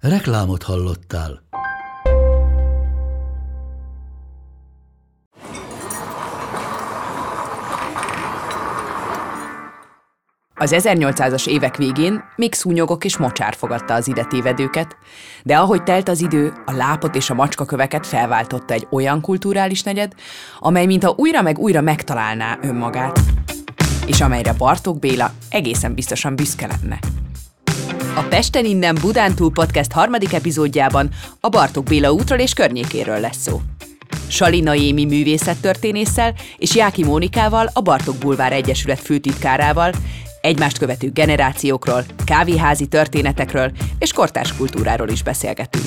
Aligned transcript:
Reklámot 0.00 0.62
hallottál. 0.62 1.42
Az 10.54 10.74
1800-as 10.76 11.46
évek 11.46 11.76
végén 11.76 12.24
még 12.36 12.54
szúnyogok 12.54 13.04
és 13.04 13.16
mocsár 13.16 13.54
fogadta 13.54 13.94
az 13.94 14.08
ide 14.08 14.24
tévedőket, 14.24 14.96
de 15.42 15.56
ahogy 15.56 15.82
telt 15.82 16.08
az 16.08 16.20
idő, 16.20 16.52
a 16.66 16.72
lápot 16.72 17.14
és 17.14 17.30
a 17.30 17.34
macskaköveket 17.34 18.06
felváltotta 18.06 18.74
egy 18.74 18.86
olyan 18.90 19.20
kulturális 19.20 19.82
negyed, 19.82 20.12
amely 20.58 20.86
mintha 20.86 21.14
újra 21.16 21.42
meg 21.42 21.58
újra 21.58 21.80
megtalálná 21.80 22.58
önmagát, 22.62 23.20
és 24.06 24.20
amelyre 24.20 24.52
Bartók 24.52 24.98
Béla 24.98 25.32
egészen 25.48 25.94
biztosan 25.94 26.36
büszke 26.36 26.66
lenne. 26.66 27.17
A 28.18 28.22
Pesten 28.22 28.64
innen 28.64 28.98
Budántúl 29.00 29.52
podcast 29.52 29.92
harmadik 29.92 30.32
epizódjában 30.32 31.08
a 31.40 31.48
Bartók 31.48 31.84
Béla 31.84 32.12
útról 32.12 32.38
és 32.38 32.52
környékéről 32.52 33.20
lesz 33.20 33.36
szó. 33.36 33.60
Salina 34.28 34.74
Émi 34.74 35.04
művészettörténésszel 35.04 36.34
és 36.56 36.74
Jáki 36.74 37.04
Mónikával, 37.04 37.70
a 37.72 37.80
Bartók 37.80 38.16
Bulvár 38.16 38.52
Egyesület 38.52 39.00
főtitkárával 39.00 39.92
egymást 40.40 40.78
követő 40.78 41.10
generációkról, 41.10 42.04
kávéházi 42.24 42.86
történetekről 42.86 43.72
és 43.98 44.12
kortárs 44.12 44.56
kultúráról 44.56 45.08
is 45.08 45.22
beszélgetünk. 45.22 45.86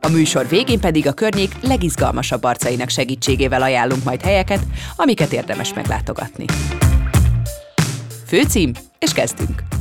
A 0.00 0.08
műsor 0.08 0.48
végén 0.48 0.80
pedig 0.80 1.06
a 1.06 1.12
környék 1.12 1.52
legizgalmasabb 1.62 2.44
arcainak 2.44 2.88
segítségével 2.88 3.62
ajánlunk 3.62 4.04
majd 4.04 4.22
helyeket, 4.22 4.60
amiket 4.96 5.32
érdemes 5.32 5.74
meglátogatni. 5.74 6.44
Főcím, 8.26 8.72
és 8.98 9.12
kezdünk! 9.12 9.79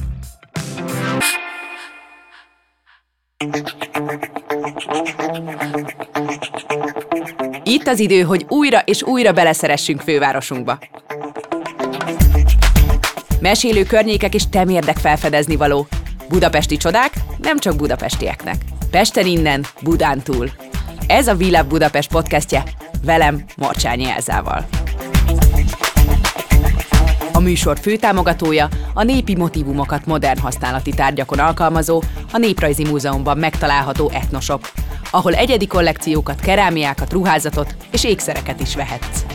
Itt 7.63 7.87
az 7.87 7.99
idő, 7.99 8.21
hogy 8.21 8.45
újra 8.49 8.79
és 8.79 9.03
újra 9.03 9.31
beleszeressünk 9.31 10.01
fővárosunkba. 10.01 10.79
Mesélő 13.39 13.83
környékek 13.83 14.33
és 14.33 14.43
temérdek 14.49 14.97
felfedezni 14.97 15.55
való. 15.55 15.87
Budapesti 16.29 16.77
csodák 16.77 17.13
nem 17.37 17.59
csak 17.59 17.75
budapestieknek. 17.75 18.55
Pesten 18.91 19.25
innen, 19.25 19.65
Budán 19.81 20.21
túl. 20.21 20.49
Ez 21.07 21.27
a 21.27 21.35
Villa 21.35 21.67
Budapest 21.67 22.11
podcastje, 22.11 22.63
velem 23.03 23.43
Marcsányi 23.57 24.09
Elzával. 24.09 24.67
A 27.39 27.41
műsor 27.41 27.77
főtámogatója 27.81 28.67
a 28.93 29.03
népi 29.03 29.35
motivumokat 29.35 30.05
modern 30.05 30.39
használati 30.39 30.91
tárgyakon 30.91 31.39
alkalmazó, 31.39 32.01
a 32.31 32.37
Néprajzi 32.37 32.85
Múzeumban 32.85 33.37
megtalálható 33.37 34.11
etnosop, 34.13 34.71
ahol 35.11 35.33
egyedi 35.33 35.67
kollekciókat, 35.67 36.39
kerámiákat, 36.39 37.13
ruházatot 37.13 37.75
és 37.91 38.03
ékszereket 38.03 38.59
is 38.59 38.75
vehetsz. 38.75 39.25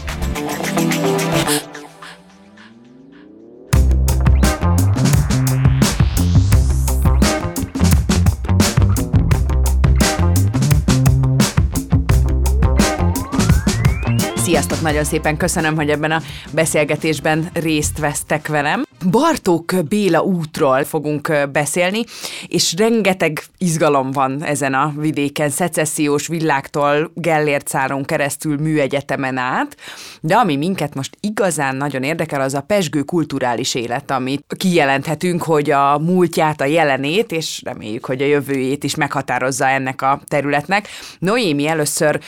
Nagyon 14.85 15.05
szépen 15.05 15.37
köszönöm, 15.37 15.75
hogy 15.75 15.91
ebben 15.91 16.11
a 16.11 16.23
beszélgetésben 16.53 17.51
részt 17.53 17.99
vesztek 17.99 18.49
velem. 18.49 18.83
Bartók 19.11 19.75
Béla 19.89 20.23
útról 20.23 20.85
fogunk 20.85 21.49
beszélni, 21.53 22.05
és 22.47 22.75
rengeteg 22.77 23.43
izgalom 23.59 24.11
van 24.11 24.43
ezen 24.45 24.75
a 24.75 24.93
vidéken, 24.97 25.51
szecessziós 25.51 26.27
villáktól 26.27 27.11
Gellért 27.15 27.69
száron 27.69 28.05
keresztül 28.05 28.57
műegyetemen 28.57 29.37
át, 29.37 29.77
de 30.21 30.35
ami 30.35 30.57
minket 30.57 30.95
most 30.95 31.17
igazán 31.21 31.77
nagyon 31.77 32.03
érdekel, 32.03 32.41
az 32.41 32.55
a 32.55 32.61
pesgő 32.61 33.03
kulturális 33.03 33.75
élet, 33.75 34.11
amit 34.11 34.45
kijelenthetünk, 34.57 35.43
hogy 35.43 35.71
a 35.71 35.99
múltját, 35.99 36.61
a 36.61 36.65
jelenét, 36.65 37.33
és 37.33 37.63
reméljük, 37.65 38.05
hogy 38.05 38.23
a 38.23 38.27
jövőjét 38.27 38.85
is 38.85 38.95
meghatározza 38.95 39.69
ennek 39.69 40.03
a 40.03 40.21
területnek. 40.29 40.89
Noémi, 41.19 41.67
először 41.67 42.21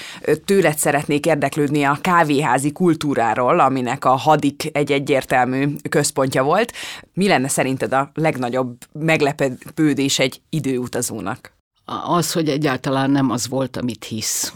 tőled 0.44 0.78
szeretnék 0.78 1.26
érdeklődni 1.26 1.82
a 1.84 1.98
kávéházi 2.00 2.72
kultúráról, 2.72 3.60
aminek 3.60 4.04
a 4.04 4.16
hadik 4.16 4.70
egy 4.72 4.93
egyértelmű 4.93 5.69
központja 5.88 6.43
volt, 6.43 6.66
volt. 6.66 6.72
Mi 7.15 7.28
lenne 7.28 7.49
szerinted 7.49 7.93
a 7.93 8.10
legnagyobb 8.15 8.77
meglepődés 8.93 10.19
egy 10.19 10.41
időutazónak? 10.50 11.54
Az, 12.06 12.32
hogy 12.32 12.49
egyáltalán 12.49 13.10
nem 13.10 13.31
az 13.31 13.49
volt, 13.49 13.77
amit 13.77 14.04
hisz. 14.04 14.53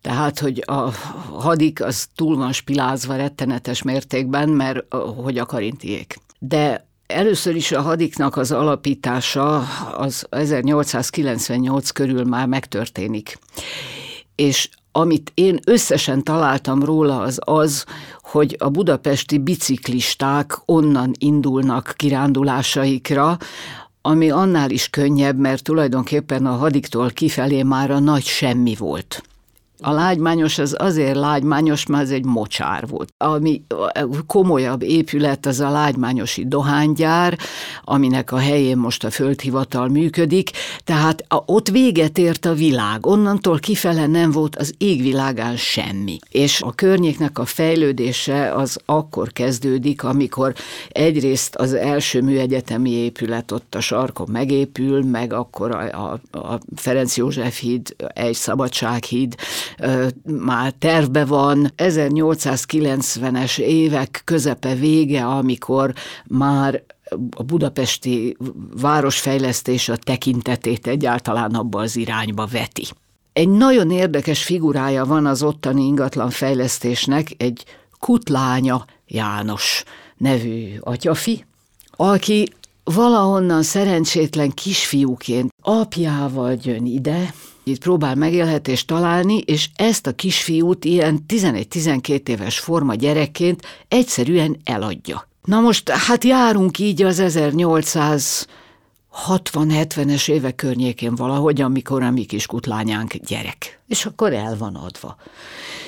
Tehát, 0.00 0.38
hogy 0.38 0.62
a 0.66 0.90
hadik 1.32 1.82
az 1.82 2.08
túl 2.14 2.36
van 2.36 2.52
spilázva 2.52 3.16
rettenetes 3.16 3.82
mértékben, 3.82 4.48
mert 4.48 4.94
hogy 5.24 5.38
a 5.38 5.46
karintiék. 5.46 6.16
De 6.38 6.90
Először 7.06 7.56
is 7.56 7.72
a 7.72 7.80
hadiknak 7.80 8.36
az 8.36 8.52
alapítása 8.52 9.58
az 9.96 10.26
1898 10.30 11.90
körül 11.90 12.24
már 12.24 12.46
megtörténik. 12.46 13.38
És 14.34 14.68
amit 14.92 15.32
én 15.34 15.58
összesen 15.66 16.22
találtam 16.22 16.84
róla, 16.84 17.20
az 17.20 17.38
az, 17.44 17.84
hogy 18.22 18.56
a 18.58 18.68
budapesti 18.68 19.38
biciklisták 19.38 20.58
onnan 20.64 21.12
indulnak 21.18 21.94
kirándulásaikra, 21.96 23.38
ami 24.02 24.30
annál 24.30 24.70
is 24.70 24.90
könnyebb, 24.90 25.38
mert 25.38 25.62
tulajdonképpen 25.64 26.46
a 26.46 26.56
hadiktól 26.56 27.10
kifelé 27.10 27.62
már 27.62 27.90
a 27.90 27.98
nagy 27.98 28.24
semmi 28.24 28.74
volt. 28.74 29.22
A 29.82 29.92
lágymányos 29.92 30.58
az 30.58 30.76
azért 30.78 31.16
lágymányos, 31.16 31.86
mert 31.86 32.02
ez 32.02 32.10
egy 32.10 32.24
mocsár 32.24 32.86
volt. 32.88 33.12
Ami 33.16 33.62
komolyabb 34.26 34.82
épület, 34.82 35.46
az 35.46 35.60
a 35.60 35.70
lágymányosi 35.70 36.46
dohánygyár, 36.46 37.38
aminek 37.84 38.32
a 38.32 38.38
helyén 38.38 38.76
most 38.76 39.04
a 39.04 39.10
földhivatal 39.10 39.88
működik, 39.88 40.50
tehát 40.84 41.24
ott 41.46 41.68
véget 41.68 42.18
ért 42.18 42.44
a 42.44 42.54
világ. 42.54 43.06
Onnantól 43.06 43.58
kifele 43.58 44.06
nem 44.06 44.30
volt 44.30 44.56
az 44.56 44.74
égvilágán 44.78 45.56
semmi. 45.56 46.18
És 46.30 46.62
a 46.62 46.72
környéknek 46.72 47.38
a 47.38 47.44
fejlődése 47.44 48.52
az 48.54 48.78
akkor 48.84 49.32
kezdődik, 49.32 50.02
amikor 50.04 50.54
egyrészt 50.88 51.54
az 51.54 51.72
első 51.72 52.22
műegyetemi 52.22 52.90
épület 52.90 53.52
ott 53.52 53.74
a 53.74 53.80
sarkon 53.80 54.28
megépül, 54.30 55.02
meg 55.02 55.32
akkor 55.32 55.70
a, 55.70 56.12
a, 56.30 56.38
a 56.38 56.60
Ferenc 56.76 57.16
József 57.16 57.60
híd, 57.60 57.96
egy 58.14 58.34
szabadsághíd, 58.34 59.34
már 60.24 60.72
tervbe 60.78 61.24
van. 61.24 61.72
1890-es 61.76 63.58
évek 63.58 64.22
közepe 64.24 64.74
vége, 64.74 65.24
amikor 65.26 65.94
már 66.26 66.82
a 67.30 67.42
budapesti 67.42 68.36
városfejlesztés 68.80 69.88
a 69.88 69.96
tekintetét 69.96 70.86
egyáltalán 70.86 71.54
abba 71.54 71.80
az 71.80 71.96
irányba 71.96 72.46
veti. 72.46 72.86
Egy 73.32 73.48
nagyon 73.48 73.90
érdekes 73.90 74.42
figurája 74.42 75.04
van 75.04 75.26
az 75.26 75.42
ottani 75.42 75.84
ingatlanfejlesztésnek, 75.84 77.34
egy 77.36 77.64
kutlánya 77.98 78.84
János 79.06 79.84
nevű 80.16 80.76
atyafi, 80.80 81.44
aki 81.90 82.48
valahonnan 82.84 83.62
szerencsétlen 83.62 84.50
kisfiúként 84.50 85.50
apjával 85.62 86.56
jön 86.62 86.86
ide, 86.86 87.34
itt 87.64 87.80
próbál 87.82 88.14
megélhetést 88.14 88.86
találni, 88.86 89.38
és 89.38 89.68
ezt 89.76 90.06
a 90.06 90.12
kisfiút 90.12 90.84
ilyen 90.84 91.24
11-12 91.28 92.28
éves 92.28 92.58
forma 92.58 92.94
gyerekként 92.94 93.62
egyszerűen 93.88 94.56
eladja. 94.64 95.28
Na 95.44 95.60
most, 95.60 95.88
hát 95.88 96.24
járunk 96.24 96.78
így 96.78 97.02
az 97.02 97.18
1800 97.18 98.46
60-70-es 99.28 100.30
évek 100.30 100.54
környékén 100.54 101.14
valahogy, 101.14 101.60
amikor 101.60 102.02
a 102.02 102.10
mi 102.10 102.24
kis 102.24 102.46
kutlányánk 102.46 103.14
gyerek. 103.14 103.80
És 103.88 104.06
akkor 104.06 104.32
el 104.32 104.56
van 104.58 104.74
adva. 104.74 105.16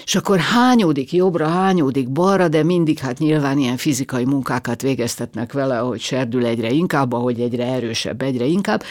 És 0.05 0.15
akkor 0.15 0.39
hányódik 0.39 1.13
jobbra, 1.13 1.49
hányódik 1.49 2.11
balra, 2.11 2.49
de 2.49 2.63
mindig 2.63 2.99
hát 2.99 3.19
nyilván 3.19 3.59
ilyen 3.59 3.77
fizikai 3.77 4.25
munkákat 4.25 4.83
végeztetnek 4.83 5.53
vele, 5.53 5.81
ahogy 5.81 6.01
serdül 6.01 6.47
egyre 6.47 6.71
inkább, 6.71 7.13
ahogy 7.13 7.41
egyre 7.41 7.67
erősebb, 7.67 8.23
egyre 8.23 8.45
inkább, 8.45 8.83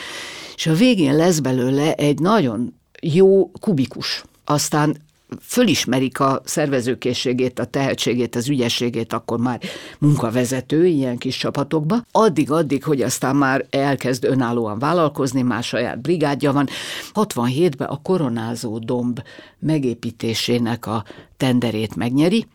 és 0.55 0.67
a 0.67 0.73
végén 0.73 1.15
lesz 1.15 1.39
belőle 1.39 1.94
egy 1.94 2.19
nagyon 2.19 2.73
jó 3.01 3.51
kubikus. 3.51 4.23
Aztán 4.45 4.97
fölismerik 5.41 6.19
a 6.19 6.41
szervezőkészségét, 6.45 7.59
a 7.59 7.65
tehetségét, 7.65 8.35
az 8.35 8.50
ügyességét, 8.50 9.13
akkor 9.13 9.39
már 9.39 9.59
munkavezető 10.00 10.85
ilyen 10.85 11.17
kis 11.17 11.38
csapatokba. 11.38 12.05
Addig-addig, 12.11 12.83
hogy 12.83 13.01
aztán 13.01 13.35
már 13.35 13.65
elkezd 13.69 14.23
önállóan 14.23 14.79
vállalkozni, 14.79 15.41
már 15.41 15.63
saját 15.63 16.01
brigádja 16.01 16.51
van. 16.51 16.67
67-ben 17.13 17.88
a 17.88 18.01
koronázó 18.01 18.79
domb 18.79 19.21
megépítésének 19.59 20.85
a 20.85 21.03
tenderét 21.38 21.95
megnyeri, 21.95 22.45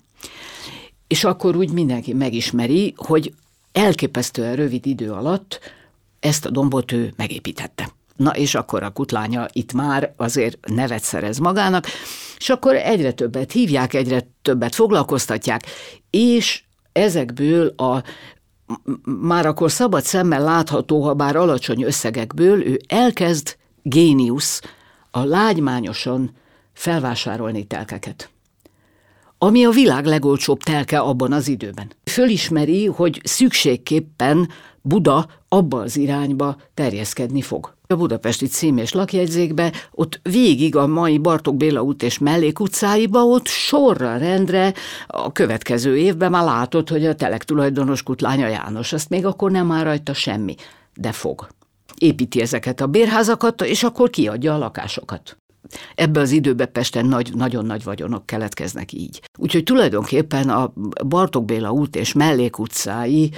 és 1.06 1.24
akkor 1.24 1.56
úgy 1.56 1.70
mindenki 1.70 2.12
megismeri, 2.12 2.94
hogy 2.96 3.32
elképesztően 3.72 4.56
rövid 4.56 4.86
idő 4.86 5.10
alatt 5.10 5.58
ezt 6.20 6.46
a 6.46 6.50
dombot 6.50 6.92
ő 6.92 7.12
megépítette. 7.16 7.90
Na 8.16 8.30
és 8.30 8.54
akkor 8.54 8.82
a 8.82 8.90
kutlánya 8.90 9.46
itt 9.52 9.72
már 9.72 10.12
azért 10.16 10.58
nevet 10.66 11.02
szerez 11.02 11.38
magának, 11.38 11.86
és 12.38 12.48
akkor 12.48 12.74
egyre 12.74 13.12
többet 13.12 13.52
hívják, 13.52 13.94
egyre 13.94 14.28
többet 14.42 14.74
foglalkoztatják, 14.74 15.66
és 16.10 16.62
ezekből 16.92 17.68
a 17.76 18.02
már 19.04 19.46
akkor 19.46 19.70
szabad 19.70 20.02
szemmel 20.02 20.42
látható, 20.42 21.02
ha 21.02 21.14
bár 21.14 21.36
alacsony 21.36 21.82
összegekből, 21.82 22.66
ő 22.66 22.80
elkezd 22.88 23.56
géniusz 23.82 24.60
a 25.10 25.24
lágymányosan 25.24 26.36
felvásárolni 26.72 27.64
telkeket 27.64 28.30
ami 29.38 29.64
a 29.64 29.70
világ 29.70 30.04
legolcsóbb 30.04 30.62
telke 30.62 30.98
abban 30.98 31.32
az 31.32 31.48
időben. 31.48 31.90
Fölismeri, 32.04 32.86
hogy 32.86 33.20
szükségképpen 33.24 34.48
Buda 34.82 35.26
abba 35.48 35.80
az 35.80 35.96
irányba 35.96 36.56
terjeszkedni 36.74 37.42
fog. 37.42 37.76
A 37.86 37.94
budapesti 37.94 38.46
cím 38.46 38.76
és 38.76 38.92
lakjegyzékbe, 38.92 39.72
ott 39.90 40.20
végig 40.22 40.76
a 40.76 40.86
mai 40.86 41.18
Bartók 41.18 41.56
Béla 41.56 41.82
út 41.82 42.02
és 42.02 42.18
mellékutcáiba, 42.18 43.24
ott 43.24 43.46
sorra 43.46 44.16
rendre 44.16 44.74
a 45.06 45.32
következő 45.32 45.96
évben 45.96 46.30
már 46.30 46.44
látod, 46.44 46.88
hogy 46.88 47.06
a 47.06 47.14
telek 47.14 47.44
tulajdonos 47.44 48.02
Kutlánya 48.02 48.46
János, 48.46 48.92
azt 48.92 49.08
még 49.08 49.26
akkor 49.26 49.50
nem 49.50 49.72
áll 49.72 49.84
rajta 49.84 50.14
semmi, 50.14 50.54
de 50.94 51.12
fog. 51.12 51.48
Építi 51.98 52.40
ezeket 52.40 52.80
a 52.80 52.86
bérházakat, 52.86 53.62
és 53.62 53.82
akkor 53.82 54.10
kiadja 54.10 54.54
a 54.54 54.58
lakásokat. 54.58 55.36
Ebbe 55.94 56.20
az 56.20 56.30
időbe 56.30 56.66
Pesten 56.66 57.06
nagy, 57.06 57.34
nagyon 57.34 57.66
nagy 57.66 57.84
vagyonok 57.84 58.26
keletkeznek 58.26 58.92
így. 58.92 59.22
Úgyhogy 59.38 59.62
tulajdonképpen 59.62 60.48
a 60.48 60.72
Bartók 61.06 61.44
Béla 61.44 61.70
út 61.70 61.96
és 61.96 62.12
mellékutcái 62.12 63.30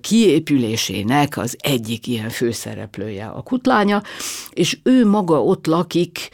kiépülésének 0.00 1.36
az 1.36 1.56
egyik 1.58 2.06
ilyen 2.06 2.28
főszereplője 2.28 3.26
a 3.26 3.42
kutlánya, 3.42 4.02
és 4.50 4.78
ő 4.82 5.06
maga 5.06 5.42
ott 5.42 5.66
lakik 5.66 6.30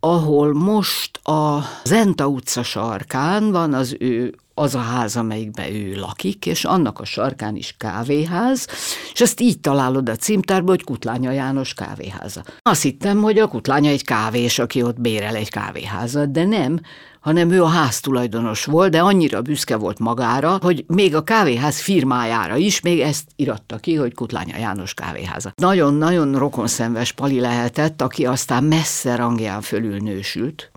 ahol 0.00 0.52
most 0.52 1.16
a 1.16 1.62
Zenta 1.84 2.26
utca 2.26 2.62
sarkán 2.62 3.50
van 3.50 3.74
az 3.74 3.96
ő 3.98 4.34
az 4.58 4.74
a 4.74 4.78
ház, 4.78 5.16
amelyikben 5.16 5.74
ő 5.74 5.96
lakik, 5.96 6.46
és 6.46 6.64
annak 6.64 7.00
a 7.00 7.04
sarkán 7.04 7.56
is 7.56 7.74
kávéház, 7.78 8.66
és 9.12 9.20
ezt 9.20 9.40
így 9.40 9.60
találod 9.60 10.08
a 10.08 10.16
címtárba, 10.16 10.70
hogy 10.70 10.84
Kutlánya 10.84 11.30
János 11.30 11.74
kávéháza. 11.74 12.42
Azt 12.62 12.82
hittem, 12.82 13.22
hogy 13.22 13.38
a 13.38 13.48
Kutlánya 13.48 13.90
egy 13.90 14.04
kávés, 14.04 14.58
aki 14.58 14.82
ott 14.82 15.00
bérel 15.00 15.34
egy 15.34 15.50
kávéházat, 15.50 16.30
de 16.30 16.44
nem, 16.44 16.80
hanem 17.20 17.50
ő 17.50 17.62
a 17.62 17.68
háztulajdonos 17.68 18.64
volt, 18.64 18.90
de 18.90 19.00
annyira 19.00 19.42
büszke 19.42 19.76
volt 19.76 19.98
magára, 19.98 20.58
hogy 20.60 20.84
még 20.86 21.14
a 21.14 21.24
kávéház 21.24 21.80
firmájára 21.80 22.56
is 22.56 22.80
még 22.80 23.00
ezt 23.00 23.24
iratta 23.36 23.76
ki, 23.76 23.94
hogy 23.94 24.14
Kutlánya 24.14 24.56
János 24.56 24.94
kávéháza. 24.94 25.52
Nagyon-nagyon 25.56 26.38
rokonszenves 26.38 27.12
pali 27.12 27.40
lehetett, 27.40 28.02
aki 28.02 28.26
aztán 28.26 28.64
messze 28.64 29.16
rangján 29.16 29.60
fölül 29.60 29.96
nősült, 29.96 30.70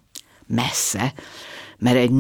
messze, 0.47 1.13
mert 1.81 1.95
egy 1.97 2.11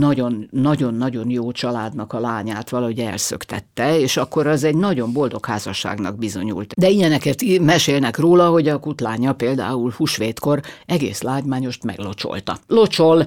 nagyon-nagyon 0.51 1.29
jó 1.29 1.51
családnak 1.51 2.13
a 2.13 2.19
lányát 2.19 2.69
valahogy 2.69 2.99
elszöktette, 2.99 3.99
és 3.99 4.17
akkor 4.17 4.47
az 4.47 4.63
egy 4.63 4.75
nagyon 4.75 5.13
boldog 5.13 5.45
házasságnak 5.45 6.17
bizonyult. 6.17 6.73
De 6.77 6.89
ilyeneket 6.89 7.59
mesélnek 7.59 8.17
róla, 8.17 8.49
hogy 8.49 8.67
a 8.67 8.79
kutlánya 8.79 9.33
például 9.33 9.93
húsvétkor 9.97 10.61
egész 10.85 11.21
lágymányost 11.21 11.83
meglocsolta. 11.83 12.57
Locsol, 12.67 13.25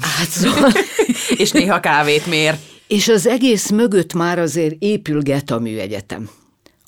hát 0.00 0.28
szóval... 0.28 0.70
és 1.42 1.50
néha 1.50 1.80
kávét 1.80 2.26
mér. 2.26 2.58
És 2.86 3.08
az 3.08 3.26
egész 3.26 3.70
mögött 3.70 4.14
már 4.14 4.38
azért 4.38 4.74
épülget 4.78 5.50
a 5.50 5.58
műegyetem 5.58 6.28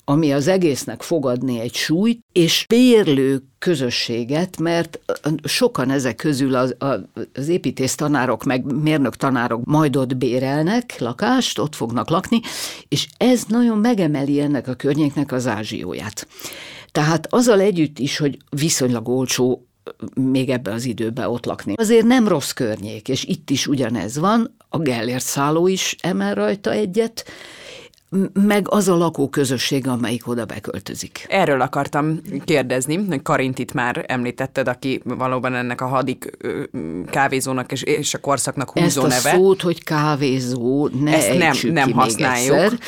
ami 0.09 0.31
az 0.33 0.47
egésznek 0.47 1.01
fogadni 1.01 1.59
egy 1.59 1.73
súlyt, 1.73 2.19
és 2.31 2.65
bérlő 2.67 3.41
közösséget, 3.59 4.57
mert 4.59 4.99
sokan 5.43 5.89
ezek 5.89 6.15
közül 6.15 6.55
az, 6.55 6.75
az 7.33 7.47
építész 7.47 7.95
tanárok, 7.95 8.43
meg 8.43 8.73
mérnök 8.73 9.15
tanárok 9.15 9.65
majd 9.65 9.95
ott 9.95 10.17
bérelnek 10.17 10.99
lakást, 10.99 11.59
ott 11.59 11.75
fognak 11.75 12.09
lakni, 12.09 12.39
és 12.87 13.07
ez 13.17 13.43
nagyon 13.47 13.77
megemeli 13.77 14.39
ennek 14.39 14.67
a 14.67 14.73
környéknek 14.73 15.31
az 15.31 15.47
ázsióját. 15.47 16.27
Tehát 16.91 17.33
azzal 17.33 17.59
együtt 17.59 17.99
is, 17.99 18.17
hogy 18.17 18.37
viszonylag 18.49 19.07
olcsó 19.07 19.67
még 20.13 20.49
ebbe 20.49 20.71
az 20.71 20.85
időbe 20.85 21.29
ott 21.29 21.45
lakni. 21.45 21.73
Azért 21.77 22.05
nem 22.05 22.27
rossz 22.27 22.51
környék, 22.51 23.09
és 23.09 23.23
itt 23.23 23.49
is 23.49 23.67
ugyanez 23.67 24.17
van, 24.17 24.55
a 24.69 24.77
Gellért 24.77 25.23
szálló 25.23 25.67
is 25.67 25.95
emel 26.01 26.35
rajta 26.35 26.71
egyet, 26.71 27.25
meg 28.33 28.65
az 28.69 28.87
a 28.87 28.95
lakóközösség, 28.95 29.87
amelyik 29.87 30.27
oda 30.27 30.45
beköltözik. 30.45 31.25
Erről 31.29 31.61
akartam 31.61 32.21
kérdezni, 32.45 33.05
hogy 33.07 33.21
Karintit 33.21 33.73
már 33.73 34.05
említetted, 34.07 34.67
aki 34.67 35.01
valóban 35.03 35.55
ennek 35.55 35.81
a 35.81 35.87
hadik 35.87 36.37
kávézónak 37.09 37.71
és, 37.71 37.81
és 37.83 38.13
a 38.13 38.17
korszaknak 38.17 38.69
húzó 38.69 38.85
Ezt 38.85 38.97
a 38.97 39.07
neve. 39.07 39.37
szót, 39.37 39.61
hogy 39.61 39.83
kávézó, 39.83 40.89
ne 40.99 41.15
Ezt 41.15 41.37
nem, 41.37 41.73
nem 41.73 41.91
használjuk. 41.91 42.55
Egyszer 42.55 42.79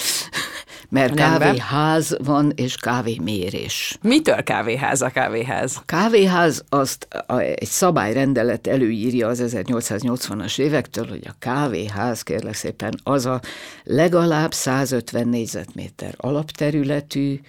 mert 0.92 1.14
kávéház 1.14 2.18
van, 2.24 2.52
és 2.56 2.76
kávémérés. 2.76 3.98
Mitől 4.02 4.44
kávéház 4.44 5.02
a 5.02 5.10
kávéház? 5.10 5.76
A 5.78 5.86
kávéház 5.86 6.64
azt 6.70 7.08
a, 7.28 7.38
egy 7.38 7.68
szabályrendelet 7.68 8.68
előírja 8.68 9.28
az 9.28 9.44
1880-as 9.46 10.60
évektől, 10.60 11.08
hogy 11.08 11.28
a 11.28 11.36
kávéház, 11.40 12.22
kérlek 12.22 12.54
szépen, 12.54 13.00
az 13.04 13.26
a 13.26 13.42
legalább 13.84 14.54
150 14.54 15.28
négyzetméter 15.28 16.14
alapterületű, 16.18 17.40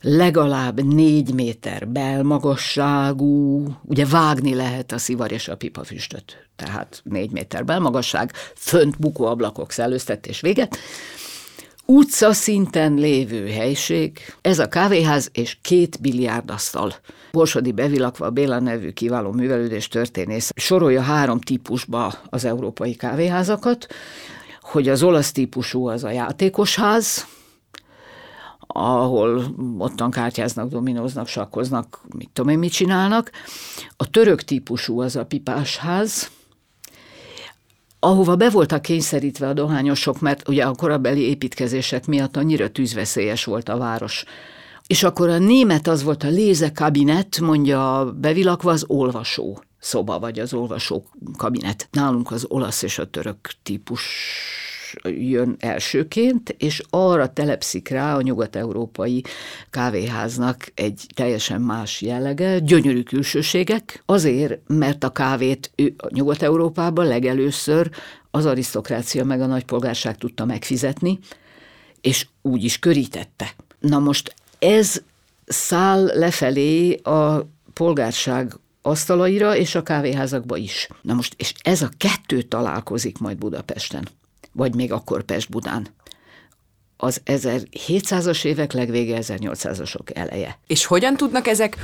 legalább 0.00 0.84
négy 0.84 1.34
méter 1.34 1.88
belmagasságú, 1.88 3.64
ugye 3.82 4.06
vágni 4.06 4.54
lehet 4.54 4.92
a 4.92 4.98
szivar 4.98 5.32
és 5.32 5.48
a 5.48 5.56
pipafüstöt, 5.56 6.48
tehát 6.56 7.00
négy 7.04 7.30
méter 7.30 7.64
belmagasság, 7.64 8.32
fönt 8.54 8.98
bukóablakok 8.98 9.70
szellőztetés 9.70 10.40
véget, 10.40 10.78
utca 11.86 12.32
szinten 12.32 12.94
lévő 12.94 13.48
helység, 13.48 14.18
ez 14.40 14.58
a 14.58 14.68
kávéház 14.68 15.28
és 15.32 15.58
két 15.62 16.00
biliárdasztal. 16.00 16.94
Borsodi 17.32 17.72
Bevilakva 17.72 18.30
Béla 18.30 18.60
nevű 18.60 18.90
kiváló 18.90 19.32
művelődés 19.32 19.88
történész 19.88 20.52
sorolja 20.56 21.00
három 21.00 21.40
típusba 21.40 22.12
az 22.30 22.44
európai 22.44 22.94
kávéházakat, 22.94 23.86
hogy 24.60 24.88
az 24.88 25.02
olasz 25.02 25.32
típusú 25.32 25.88
az 25.88 26.04
a 26.04 26.10
játékos 26.10 26.76
ház, 26.76 27.26
ahol 28.66 29.54
ottan 29.78 30.10
kártyáznak, 30.10 30.68
dominóznak, 30.68 31.28
sakkoznak, 31.28 32.00
mit 32.16 32.30
tudom 32.32 32.50
én, 32.50 32.58
mit 32.58 32.72
csinálnak. 32.72 33.30
A 33.96 34.10
török 34.10 34.42
típusú 34.42 35.00
az 35.00 35.16
a 35.16 35.26
pipásház, 35.26 36.30
ahova 37.98 38.36
be 38.36 38.50
voltak 38.50 38.82
kényszerítve 38.82 39.48
a 39.48 39.52
dohányosok, 39.52 40.20
mert 40.20 40.48
ugye 40.48 40.64
a 40.64 40.74
korabeli 40.74 41.20
építkezések 41.20 42.06
miatt 42.06 42.36
annyira 42.36 42.70
tűzveszélyes 42.70 43.44
volt 43.44 43.68
a 43.68 43.76
város. 43.76 44.24
És 44.86 45.02
akkor 45.02 45.28
a 45.28 45.38
német 45.38 45.86
az 45.86 46.02
volt 46.02 46.22
a 46.22 46.28
lézekabinet, 46.28 47.40
mondja 47.40 48.12
bevilakva 48.20 48.70
az 48.70 48.84
olvasó 48.86 49.62
szoba, 49.78 50.18
vagy 50.18 50.38
az 50.38 50.54
olvasó 50.54 51.06
kabinet. 51.36 51.88
Nálunk 51.92 52.30
az 52.30 52.44
olasz 52.48 52.82
és 52.82 52.98
a 52.98 53.10
török 53.10 53.50
típus 53.62 54.02
jön 55.04 55.56
elsőként, 55.58 56.54
és 56.58 56.82
arra 56.90 57.32
telepszik 57.32 57.88
rá 57.88 58.16
a 58.16 58.22
nyugat-európai 58.22 59.24
kávéháznak 59.70 60.72
egy 60.74 61.06
teljesen 61.14 61.60
más 61.60 62.00
jellege, 62.00 62.58
gyönyörű 62.58 63.02
külsőségek, 63.02 64.02
azért, 64.06 64.60
mert 64.66 65.04
a 65.04 65.10
kávét 65.10 65.70
ő, 65.74 65.94
a 65.96 66.08
Nyugat-Európában 66.10 67.06
legelőször 67.06 67.90
az 68.30 68.46
arisztokrácia 68.46 69.24
meg 69.24 69.40
a 69.40 69.46
nagypolgárság 69.46 70.18
tudta 70.18 70.44
megfizetni, 70.44 71.18
és 72.00 72.26
úgy 72.42 72.64
is 72.64 72.78
körítette. 72.78 73.54
Na 73.80 73.98
most 73.98 74.34
ez 74.58 75.02
száll 75.46 76.04
lefelé 76.04 76.94
a 76.94 77.46
polgárság 77.72 78.58
asztalaira 78.82 79.56
és 79.56 79.74
a 79.74 79.82
kávéházakba 79.82 80.56
is. 80.56 80.88
Na 81.02 81.14
most, 81.14 81.34
és 81.36 81.54
ez 81.62 81.82
a 81.82 81.90
kettő 81.96 82.42
találkozik 82.42 83.18
majd 83.18 83.36
Budapesten, 83.36 84.08
vagy 84.56 84.74
még 84.74 84.92
akkor 84.92 85.22
Pest-Budán 85.22 85.86
az 86.96 87.20
1700-as 87.24 88.44
évek 88.44 88.72
legvége, 88.72 89.18
1800-asok 89.20 90.16
eleje. 90.16 90.58
És 90.66 90.84
hogyan 90.84 91.16
tudnak 91.16 91.46
ezek 91.46 91.76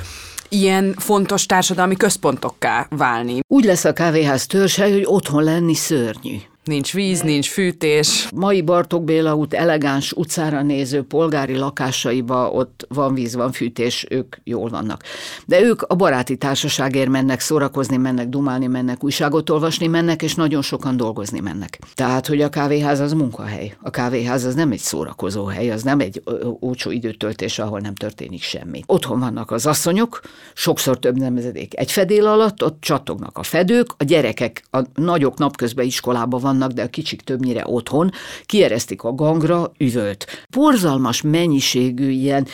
ilyen 0.49 0.93
fontos 0.97 1.45
társadalmi 1.45 1.95
központokká 1.95 2.87
válni? 2.89 3.39
Úgy 3.47 3.63
lesz 3.63 3.85
a 3.85 3.93
kávéház 3.93 4.45
törzse, 4.45 4.91
hogy 4.91 5.03
otthon 5.05 5.43
lenni 5.43 5.73
szörnyű. 5.73 6.37
Nincs 6.63 6.93
víz, 6.93 7.21
nincs 7.21 7.49
fűtés. 7.49 8.27
Mai 8.35 8.61
Bartók 8.61 9.03
Béla 9.03 9.35
út 9.35 9.53
elegáns 9.53 10.11
utcára 10.11 10.61
néző 10.61 11.01
polgári 11.01 11.55
lakásaiba 11.57 12.49
ott 12.51 12.85
van 12.89 13.13
víz, 13.13 13.35
van 13.35 13.51
fűtés, 13.51 14.05
ők 14.09 14.35
jól 14.43 14.69
vannak. 14.69 15.03
De 15.45 15.61
ők 15.61 15.81
a 15.81 15.95
baráti 15.95 16.35
társaságért 16.35 17.09
mennek 17.09 17.39
szórakozni, 17.39 17.97
mennek 17.97 18.29
dumálni, 18.29 18.67
mennek 18.67 19.03
újságot 19.03 19.49
olvasni, 19.49 19.87
mennek, 19.87 20.21
és 20.21 20.35
nagyon 20.35 20.61
sokan 20.61 20.97
dolgozni 20.97 21.39
mennek. 21.39 21.79
Tehát, 21.93 22.27
hogy 22.27 22.41
a 22.41 22.49
kávéház 22.49 22.99
az 22.99 23.13
munkahely. 23.13 23.75
A 23.81 23.89
kávéház 23.89 24.43
az 24.43 24.55
nem 24.55 24.71
egy 24.71 24.79
szórakozó 24.79 25.45
hely, 25.45 25.71
az 25.71 25.83
nem 25.83 25.99
egy 25.99 26.23
ócsó 26.61 26.91
időtöltés, 26.91 27.59
ahol 27.59 27.79
nem 27.79 27.95
történik 27.95 28.41
semmi. 28.41 28.83
Otthon 28.85 29.19
vannak 29.19 29.51
az 29.51 29.65
asszonyok, 29.65 30.21
sokszor 30.53 30.99
több 30.99 31.17
nemzedék 31.17 31.79
egy 31.79 31.91
fedél 31.91 32.27
alatt, 32.27 32.63
ott 32.63 32.81
csattognak 32.81 33.37
a 33.37 33.43
fedők, 33.43 33.87
a 33.97 34.03
gyerekek 34.03 34.63
a 34.71 34.79
nagyok 34.95 35.37
napközben 35.37 35.85
iskolában 35.85 36.41
van 36.41 36.51
vannak, 36.53 36.71
de 36.71 36.83
a 36.83 36.87
kicsik 36.87 37.21
többnyire 37.21 37.63
otthon, 37.65 38.11
kieresztik 38.45 39.03
a 39.03 39.13
gangra 39.13 39.71
üvölt. 39.77 40.25
Porzalmas 40.49 41.21
mennyiségű 41.21 42.09
ilyen 42.09 42.47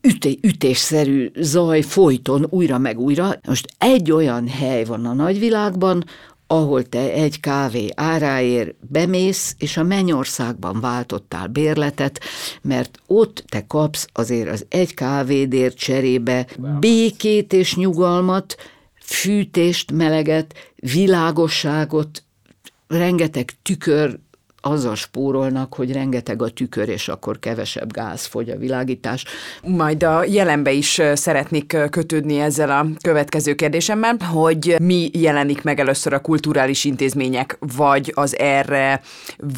üté, 0.00 0.38
ütésszerű 0.42 1.30
zaj 1.34 1.80
folyton 1.80 2.46
újra 2.50 2.78
meg 2.78 2.98
újra. 2.98 3.34
Most 3.46 3.68
egy 3.78 4.12
olyan 4.12 4.48
hely 4.48 4.84
van 4.84 5.06
a 5.06 5.12
nagyvilágban, 5.12 6.04
ahol 6.46 6.82
te 6.82 7.12
egy 7.12 7.40
kávé 7.40 7.88
áráért 7.94 8.74
bemész, 8.80 9.54
és 9.58 9.76
a 9.76 9.82
mennyországban 9.82 10.80
váltottál 10.80 11.46
bérletet, 11.46 12.20
mert 12.62 12.98
ott 13.06 13.44
te 13.48 13.66
kapsz 13.66 14.06
azért 14.12 14.48
az 14.48 14.66
egy 14.68 14.94
kávédért 14.94 15.76
cserébe 15.76 16.46
békét 16.80 17.52
és 17.52 17.76
nyugalmat, 17.76 18.56
fűtést, 19.00 19.92
meleget, 19.92 20.54
világosságot, 20.76 22.22
rengeteg 22.92 23.50
tükör 23.62 24.18
azzal 24.62 24.94
spórolnak, 24.94 25.74
hogy 25.74 25.92
rengeteg 25.92 26.42
a 26.42 26.48
tükör, 26.48 26.88
és 26.88 27.08
akkor 27.08 27.38
kevesebb 27.38 27.92
gáz 27.92 28.24
fogy 28.24 28.50
a 28.50 28.56
világítás. 28.56 29.24
Majd 29.62 30.02
a 30.02 30.24
jelenbe 30.24 30.72
is 30.72 31.00
szeretnék 31.14 31.76
kötődni 31.90 32.40
ezzel 32.40 32.70
a 32.70 32.86
következő 33.02 33.54
kérdésemmel, 33.54 34.16
hogy 34.32 34.76
mi 34.82 35.10
jelenik 35.12 35.62
meg 35.62 35.80
először 35.80 36.12
a 36.12 36.20
kulturális 36.20 36.84
intézmények, 36.84 37.56
vagy 37.76 38.12
az 38.14 38.38
erre 38.38 39.00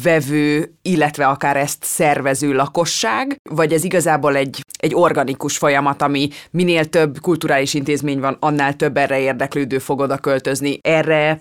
vevő, 0.03 0.73
illetve 0.81 1.27
akár 1.27 1.57
ezt 1.57 1.83
szervező 1.83 2.53
lakosság, 2.53 3.39
vagy 3.49 3.73
ez 3.73 3.83
igazából 3.83 4.35
egy, 4.35 4.65
egy 4.79 4.95
organikus 4.95 5.57
folyamat, 5.57 6.01
ami 6.01 6.29
minél 6.51 6.85
több 6.85 7.19
kulturális 7.21 7.73
intézmény 7.73 8.19
van, 8.19 8.37
annál 8.39 8.75
több 8.75 8.97
erre 8.97 9.19
érdeklődő 9.19 9.77
fog 9.77 9.99
oda 9.99 10.17
költözni. 10.17 10.79
Erre 10.81 11.39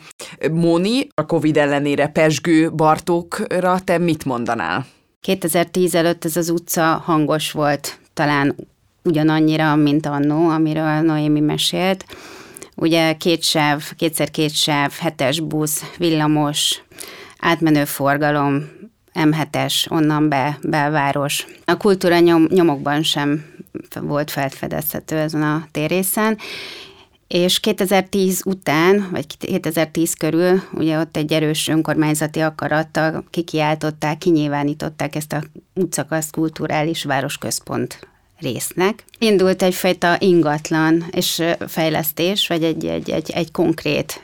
Móni, 0.52 1.06
a 1.14 1.26
Covid 1.26 1.56
ellenére 1.56 2.06
pesgő 2.06 2.71
Bartók 2.73 3.42
ra 3.61 3.81
te 3.81 3.99
mit 3.99 4.25
mondanál? 4.25 4.87
2010 5.21 5.95
előtt 5.95 6.25
ez 6.25 6.37
az 6.37 6.51
utca 6.51 7.03
hangos 7.05 7.53
volt, 7.53 7.99
talán 8.15 8.57
ugyanannyira, 9.05 9.77
mint 9.77 10.07
annó, 10.07 10.49
amiről 10.49 11.01
Noémi 11.01 11.41
mesélt. 11.41 12.05
Ugye 12.77 13.17
két 13.17 13.43
sáv, 13.43 13.93
kétszer 13.97 14.31
két 14.31 14.55
sáv, 14.55 14.93
hetes 14.99 15.41
busz, 15.41 15.85
villamos, 15.99 16.83
átmenő 17.39 17.85
forgalom, 17.85 18.69
M7-es, 19.15 19.91
onnan 19.91 20.29
be, 20.29 20.59
belváros. 20.63 21.47
A 21.65 21.77
kultúra 21.77 22.19
nyom, 22.19 22.47
nyomokban 22.49 23.03
sem 23.03 23.45
volt 24.01 24.31
felfedezhető 24.31 25.17
ezen 25.17 25.43
a 25.43 25.67
térészen, 25.71 26.39
és 27.35 27.61
2010 27.61 28.43
után, 28.45 29.09
vagy 29.11 29.26
2010 29.38 30.14
körül, 30.14 30.62
ugye 30.73 30.99
ott 30.99 31.17
egy 31.17 31.33
erős 31.33 31.69
önkormányzati 31.69 32.41
akarattal 32.41 33.25
kikiáltották, 33.31 34.19
kinyilvánították 34.19 35.14
ezt 35.17 35.33
a 35.33 35.43
útszakaszt 35.75 36.31
kulturális 36.31 37.05
városközpont 37.05 38.09
résznek. 38.41 39.05
Indult 39.19 39.62
egyfajta 39.62 40.17
ingatlan 40.19 41.05
és 41.11 41.43
fejlesztés, 41.67 42.47
vagy 42.47 42.64
egy, 42.64 42.87
egy, 42.87 43.11
egy, 43.11 43.31
egy 43.31 43.50
konkrét 43.50 44.21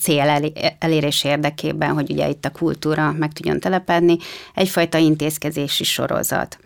cél 0.00 0.52
elérés 0.78 1.24
érdekében, 1.24 1.92
hogy 1.92 2.10
ugye 2.10 2.28
itt 2.28 2.44
a 2.44 2.50
kultúra 2.50 3.12
meg 3.12 3.32
tudjon 3.32 3.60
telepedni, 3.60 4.16
egyfajta 4.54 4.98
intézkedési 4.98 5.84
sorozat 5.84 6.58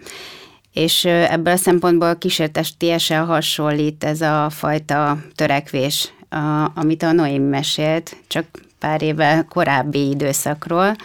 és 0.75 1.05
ebből 1.05 1.53
a 1.53 1.57
szempontból 1.57 2.17
kísértestiesen 2.17 3.25
hasonlít 3.25 4.05
ez 4.05 4.21
a 4.21 4.51
fajta 4.51 5.19
törekvés, 5.35 6.13
a, 6.29 6.71
amit 6.75 7.03
a 7.03 7.13
Noémi 7.13 7.49
mesélt, 7.49 8.17
csak 8.29 8.45
pár 8.79 9.03
éve 9.03 9.47
korábbi 9.49 10.09
időszakról, 10.09 10.97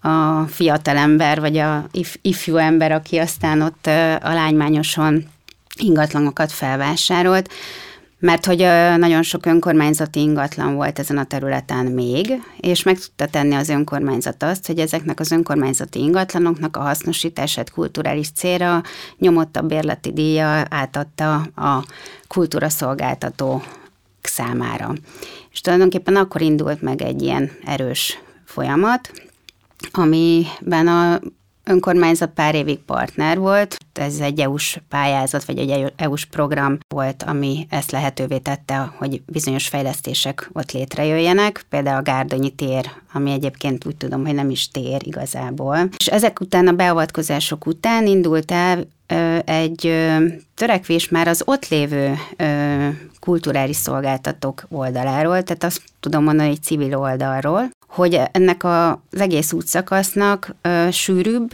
a 0.00 0.42
fiatalember, 0.48 1.40
vagy 1.40 1.56
a 1.56 1.86
if, 1.92 2.16
ifjú 2.22 2.56
ember, 2.56 2.92
aki 2.92 3.18
aztán 3.18 3.62
ott 3.62 3.86
a 4.22 4.32
lánymányoson 4.32 5.24
ingatlanokat 5.78 6.52
felvásárolt, 6.52 7.50
mert 8.18 8.46
hogy 8.46 8.58
nagyon 8.98 9.22
sok 9.22 9.46
önkormányzati 9.46 10.20
ingatlan 10.20 10.74
volt 10.74 10.98
ezen 10.98 11.18
a 11.18 11.24
területen 11.24 11.86
még, 11.86 12.42
és 12.60 12.82
meg 12.82 12.98
tudta 12.98 13.26
tenni 13.26 13.54
az 13.54 13.68
önkormányzat 13.68 14.42
azt, 14.42 14.66
hogy 14.66 14.78
ezeknek 14.78 15.20
az 15.20 15.30
önkormányzati 15.30 15.98
ingatlanoknak 15.98 16.76
a 16.76 16.80
hasznosítását 16.80 17.70
kulturális 17.70 18.30
célra 18.30 18.82
nyomottabb 19.18 19.68
bérleti 19.68 20.12
díja 20.12 20.64
átadta 20.70 21.34
a 21.40 21.84
kultúra 22.28 22.68
szolgáltató 22.68 23.62
számára. 24.22 24.92
És 25.52 25.60
tulajdonképpen 25.60 26.16
akkor 26.16 26.40
indult 26.40 26.82
meg 26.82 27.02
egy 27.02 27.22
ilyen 27.22 27.50
erős 27.64 28.18
folyamat, 28.44 29.10
amiben 29.92 30.86
a 30.86 31.20
önkormányzat 31.66 32.30
pár 32.30 32.54
évig 32.54 32.78
partner 32.78 33.38
volt. 33.38 33.76
Ez 33.92 34.18
egy 34.18 34.40
EU-s 34.40 34.80
pályázat, 34.88 35.44
vagy 35.44 35.58
egy 35.58 35.92
EU-s 35.96 36.24
program 36.24 36.78
volt, 36.94 37.22
ami 37.22 37.66
ezt 37.70 37.90
lehetővé 37.90 38.38
tette, 38.38 38.92
hogy 38.96 39.22
bizonyos 39.26 39.68
fejlesztések 39.68 40.50
ott 40.52 40.72
létrejöjjenek. 40.72 41.64
Például 41.68 41.98
a 41.98 42.02
Gárdonyi 42.02 42.50
tér, 42.50 42.90
ami 43.12 43.30
egyébként 43.30 43.86
úgy 43.86 43.96
tudom, 43.96 44.24
hogy 44.24 44.34
nem 44.34 44.50
is 44.50 44.68
tér 44.68 45.00
igazából. 45.04 45.78
És 45.96 46.06
ezek 46.06 46.40
után, 46.40 46.68
a 46.68 46.72
beavatkozások 46.72 47.66
után 47.66 48.06
indult 48.06 48.52
el 48.52 48.86
egy 49.44 49.92
törekvés 50.54 51.08
már 51.08 51.28
az 51.28 51.42
ott 51.44 51.68
lévő 51.68 52.14
kulturális 53.20 53.76
szolgáltatók 53.76 54.66
oldaláról, 54.68 55.42
tehát 55.42 55.64
azt 55.64 55.82
tudom 56.00 56.24
mondani, 56.24 56.48
hogy 56.48 56.62
civil 56.62 56.98
oldalról, 56.98 57.68
hogy 57.96 58.20
ennek 58.32 58.64
az 58.64 59.20
egész 59.20 59.52
útszakasznak 59.52 60.54
sűrűbb 60.90 61.50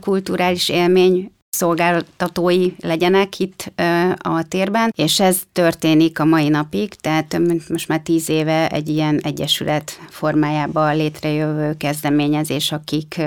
kulturális 0.00 0.68
élmény 0.68 1.32
szolgáltatói 1.50 2.72
legyenek 2.78 3.38
itt 3.38 3.72
a 4.18 4.42
térben, 4.48 4.92
és 4.96 5.20
ez 5.20 5.40
történik 5.52 6.18
a 6.18 6.24
mai 6.24 6.48
napig, 6.48 6.94
tehát 6.94 7.38
most 7.68 7.88
már 7.88 8.00
tíz 8.00 8.28
éve 8.28 8.68
egy 8.68 8.88
ilyen 8.88 9.18
egyesület 9.18 10.00
formájában 10.08 10.96
létrejövő 10.96 11.74
kezdeményezés, 11.76 12.72
akik 12.72 13.20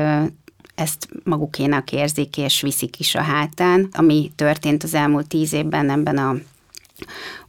ezt 0.75 1.07
magukénak 1.23 1.91
érzik 1.91 2.37
és 2.37 2.61
viszik 2.61 2.99
is 2.99 3.15
a 3.15 3.21
hátán. 3.21 3.89
Ami 3.91 4.31
történt 4.35 4.83
az 4.83 4.93
elmúlt 4.93 5.27
tíz 5.27 5.53
évben 5.53 5.89
ebben 5.89 6.17
a 6.17 6.35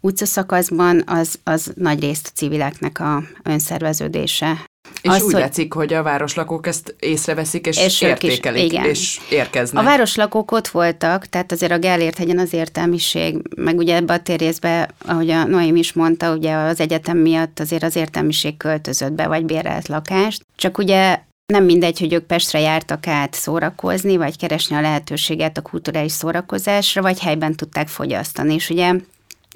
utcaszakaszban, 0.01 1.03
az, 1.07 1.39
az 1.45 1.73
nagy 1.77 2.01
részt 2.01 2.27
a 2.27 2.37
civileknek 2.37 3.01
a 3.01 3.23
önszerveződése. 3.43 4.68
És 5.03 5.11
az, 5.11 5.23
úgy 5.23 5.33
hogy... 5.33 5.41
látszik, 5.41 5.73
hogy 5.73 5.93
a 5.93 6.03
városlakók 6.03 6.67
ezt 6.67 6.95
észreveszik, 6.99 7.67
és, 7.67 7.85
és 7.85 8.01
értékelik, 8.01 8.65
is, 8.65 8.73
igen. 8.73 8.85
és 8.85 9.21
érkeznek. 9.31 9.83
A 9.83 9.87
városlakók 9.87 10.53
ott 10.53 10.69
voltak, 10.69 11.27
tehát 11.27 11.53
azért 11.53 11.73
a 11.73 11.79
Gellért 11.79 12.19
hegyen 12.19 12.39
az 12.39 12.53
értelmiség, 12.53 13.37
meg 13.57 13.77
ugye 13.77 13.95
ebbe 13.95 14.13
a 14.13 14.21
térrészbe, 14.21 14.89
ahogy 15.07 15.31
a 15.31 15.45
Noém 15.45 15.77
is 15.77 15.93
mondta, 15.93 16.33
ugye 16.33 16.55
az 16.55 16.81
egyetem 16.81 17.19
miatt 17.19 17.61
azért 17.61 17.83
az 17.83 17.97
értelmiség 17.97 18.57
költözött 18.57 19.13
be, 19.13 19.27
vagy 19.27 19.45
bérelt 19.45 19.89
lakást. 19.89 20.43
Csak 20.57 20.79
ugye 20.79 21.19
nem 21.53 21.65
mindegy, 21.65 21.99
hogy 21.99 22.13
ők 22.13 22.25
Pestre 22.25 22.61
jártak 22.61 23.07
át 23.07 23.35
szórakozni, 23.35 24.17
vagy 24.17 24.37
keresni 24.37 24.77
a 24.77 24.81
lehetőséget 24.81 25.57
a 25.57 25.63
kulturális 25.63 26.13
szórakozásra, 26.13 27.03
vagy 27.03 27.21
helyben 27.21 27.55
tudták 27.55 27.89
fogyasztani. 27.89 28.55
És 28.55 28.71
ugye 28.71 28.95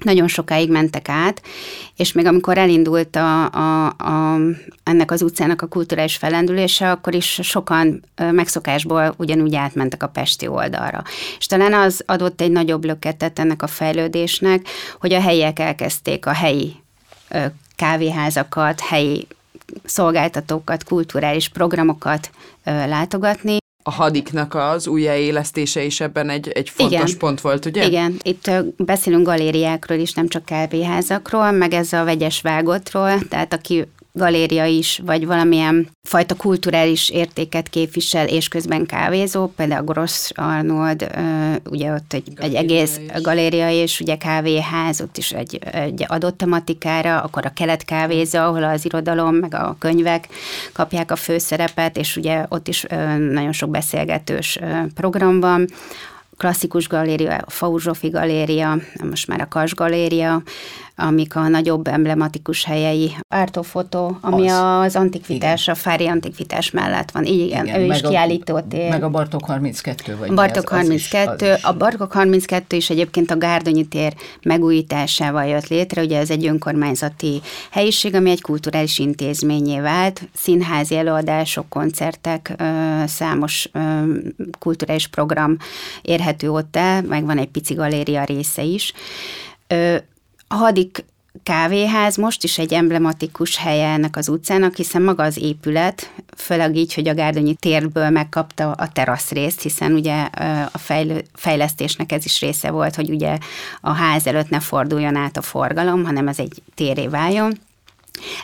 nagyon 0.05 0.29
sokáig 0.29 0.71
mentek 0.71 1.09
át, 1.09 1.43
és 1.97 2.13
még 2.13 2.27
amikor 2.27 2.59
elindult 2.59 3.17
a, 3.17 3.45
a, 3.53 3.87
a, 3.87 4.39
ennek 4.83 5.11
az 5.11 5.23
utcának 5.23 5.63
a 5.63 5.67
kulturális 5.67 6.17
felendülése, 6.17 6.91
akkor 6.91 7.15
is 7.15 7.41
sokan 7.43 8.05
megszokásból 8.17 9.15
ugyanúgy 9.17 9.55
átmentek 9.55 10.03
a 10.03 10.09
Pesti 10.09 10.47
oldalra. 10.47 11.03
És 11.39 11.47
talán 11.47 11.73
az 11.73 12.03
adott 12.07 12.41
egy 12.41 12.51
nagyobb 12.51 12.85
löketet 12.85 13.39
ennek 13.39 13.63
a 13.63 13.67
fejlődésnek, 13.67 14.67
hogy 15.01 15.13
a 15.13 15.21
helyiek 15.21 15.59
elkezdték 15.59 16.27
a 16.27 16.33
helyi 16.33 16.75
kávéházakat, 17.77 18.81
helyi 18.81 19.27
szolgáltatókat, 19.85 20.85
kulturális 20.85 21.49
programokat 21.49 22.31
látogatni, 22.65 23.61
a 23.83 23.91
hadiknak 23.91 24.55
az 24.55 24.87
újjáélesztése 24.87 25.83
is 25.83 26.01
ebben 26.01 26.29
egy, 26.29 26.49
egy 26.49 26.71
fontos 26.71 27.01
Igen. 27.01 27.19
pont 27.19 27.41
volt, 27.41 27.67
ugye? 27.67 27.87
Igen, 27.87 28.17
itt 28.23 28.51
beszélünk 28.77 29.27
galériákról 29.27 29.99
is, 29.99 30.13
nem 30.13 30.29
csak 30.29 30.45
kávéházakról, 30.45 31.51
meg 31.51 31.73
ez 31.73 31.93
a 31.93 32.05
vegyes 32.05 32.41
vágotról, 32.41 33.19
tehát 33.29 33.53
aki 33.53 33.87
galéria 34.13 34.65
is, 34.65 35.01
vagy 35.05 35.27
valamilyen 35.27 35.89
fajta 36.03 36.35
kulturális 36.35 37.11
értéket 37.11 37.69
képvisel, 37.69 38.29
és 38.29 38.49
közben 38.49 38.87
kávézó, 38.87 39.47
például 39.47 39.85
Gross 39.85 40.31
Arnold, 40.35 41.11
ugye 41.71 41.93
ott 41.93 42.13
egy, 42.13 42.33
egy 42.37 42.55
egész 42.55 42.99
is. 42.99 43.23
galéria, 43.23 43.71
és 43.71 44.01
ugye 44.01 44.17
kávéház, 44.17 45.01
ott 45.01 45.17
is 45.17 45.31
egy, 45.33 45.59
egy 45.73 46.05
adott 46.09 46.37
tematikára, 46.37 47.21
akkor 47.21 47.47
a 47.47 47.53
kelet 47.53 47.85
kávézó, 47.85 48.39
ahol 48.39 48.65
az 48.65 48.85
irodalom, 48.85 49.35
meg 49.35 49.55
a 49.55 49.77
könyvek 49.79 50.29
kapják 50.73 51.11
a 51.11 51.17
főszerepet, 51.17 51.97
és 51.97 52.17
ugye 52.17 52.45
ott 52.49 52.69
is 52.69 52.87
nagyon 53.19 53.53
sok 53.53 53.71
beszélgetős 53.71 54.59
program 54.95 55.41
van, 55.41 55.67
klasszikus 56.37 56.89
galéria, 56.89 57.37
a 57.37 57.51
Fauzsofi 57.51 58.09
galéria, 58.09 58.79
most 59.03 59.27
már 59.29 59.41
a 59.41 59.49
Kas 59.49 59.75
galéria, 59.75 60.43
amik 60.97 61.37
a 61.37 61.49
nagyobb 61.49 61.87
emblematikus 61.87 62.65
helyei. 62.65 63.17
Ártófotó, 63.29 64.19
ami 64.21 64.49
az, 64.49 64.85
az 64.87 64.97
antikvitás, 64.97 65.63
igen. 65.63 65.75
a 65.75 65.79
Fári 65.79 66.07
antikvitás 66.07 66.71
mellett 66.71 67.11
van. 67.11 67.25
Igen, 67.25 67.67
igen 67.67 67.81
ő 67.81 67.85
is 67.85 68.01
kiállított. 68.01 68.73
Meg 68.73 69.03
a 69.03 69.09
Bartok 69.09 69.45
32, 69.45 70.17
vagy 70.17 70.33
Bartok 70.33 70.71
az, 70.71 70.77
32. 70.77 71.31
Az 71.31 71.43
is, 71.43 71.65
az 71.65 71.71
a 71.71 71.77
Bartok 71.77 72.13
32 72.13 72.77
is 72.77 72.91
egyébként 72.91 73.31
a 73.31 73.39
Gárdonyi 73.39 73.85
tér 73.85 74.15
megújításával 74.43 75.45
jött 75.45 75.69
létre. 75.69 76.03
Ugye 76.03 76.19
ez 76.19 76.31
egy 76.31 76.47
önkormányzati 76.47 77.41
helyiség, 77.71 78.15
ami 78.15 78.31
egy 78.31 78.43
kulturális 78.43 78.99
intézményé 78.99 79.81
vált. 79.81 80.29
Színházi 80.35 80.97
előadások, 80.97 81.69
koncertek, 81.69 82.55
számos 83.07 83.71
kulturális 84.59 85.07
program 85.07 85.57
érhető 86.03 86.51
ott 86.51 86.77
el, 86.77 87.03
meg 87.03 87.25
van 87.25 87.39
egy 87.39 87.49
pici 87.49 87.75
galéria 87.75 88.25
része 88.25 88.63
is 88.63 88.93
a 90.53 90.55
hadik 90.55 91.05
kávéház 91.43 92.17
most 92.17 92.45
is 92.45 92.59
egy 92.59 92.73
emblematikus 92.73 93.57
helye 93.57 93.89
ennek 93.89 94.17
az 94.17 94.29
utcának, 94.29 94.77
hiszen 94.77 95.03
maga 95.03 95.23
az 95.23 95.39
épület, 95.39 96.13
főleg 96.37 96.77
így, 96.77 96.95
hogy 96.95 97.09
a 97.09 97.15
Gárdonyi 97.15 97.55
térből 97.55 98.11
megkapta 98.11 98.71
a 98.71 98.89
terasz 98.89 99.31
részt, 99.31 99.63
hiszen 99.63 99.93
ugye 99.93 100.29
a 100.73 100.79
fejlesztésnek 101.33 102.13
ez 102.13 102.25
is 102.25 102.41
része 102.41 102.71
volt, 102.71 102.95
hogy 102.95 103.11
ugye 103.11 103.39
a 103.81 103.93
ház 103.93 104.27
előtt 104.27 104.49
ne 104.49 104.61
forduljon 104.61 105.17
át 105.17 105.37
a 105.37 105.43
forgalom, 105.43 106.05
hanem 106.05 106.29
ez 106.29 106.39
egy 106.39 106.63
téré 106.75 107.07
váljon. 107.07 107.59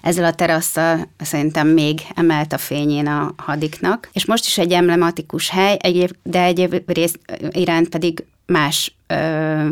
Ezzel 0.03 0.25
a 0.25 0.35
terasszal 0.35 1.09
szerintem 1.19 1.69
még 1.69 2.01
emelt 2.15 2.53
a 2.53 2.59
fényén 2.59 3.07
a 3.07 3.35
hadiknak, 3.37 4.09
és 4.13 4.25
most 4.25 4.47
is 4.47 4.59
egy 4.59 4.73
emblematikus 4.73 5.51
hely, 5.51 5.77
egyéb, 5.81 6.11
de 6.23 6.43
egyéb 6.43 6.83
rész 6.87 7.15
iránt 7.51 7.89
pedig 7.89 8.25
más, 8.47 8.97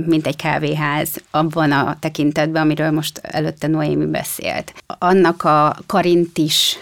mint 0.06 0.26
egy 0.26 0.36
kávéház 0.36 1.08
abban 1.30 1.72
a 1.72 1.96
tekintetben, 2.00 2.62
amiről 2.62 2.90
most 2.90 3.18
előtte 3.22 3.66
Noémi 3.66 4.06
beszélt. 4.06 4.74
Annak 4.86 5.44
a 5.44 5.76
karintis 5.86 6.78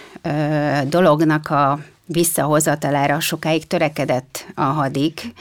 dolognak 0.87 1.49
a 1.49 1.79
visszahozatalára 2.05 3.19
sokáig 3.19 3.67
törekedett 3.67 4.45
a 4.55 4.61
hadik. 4.61 5.33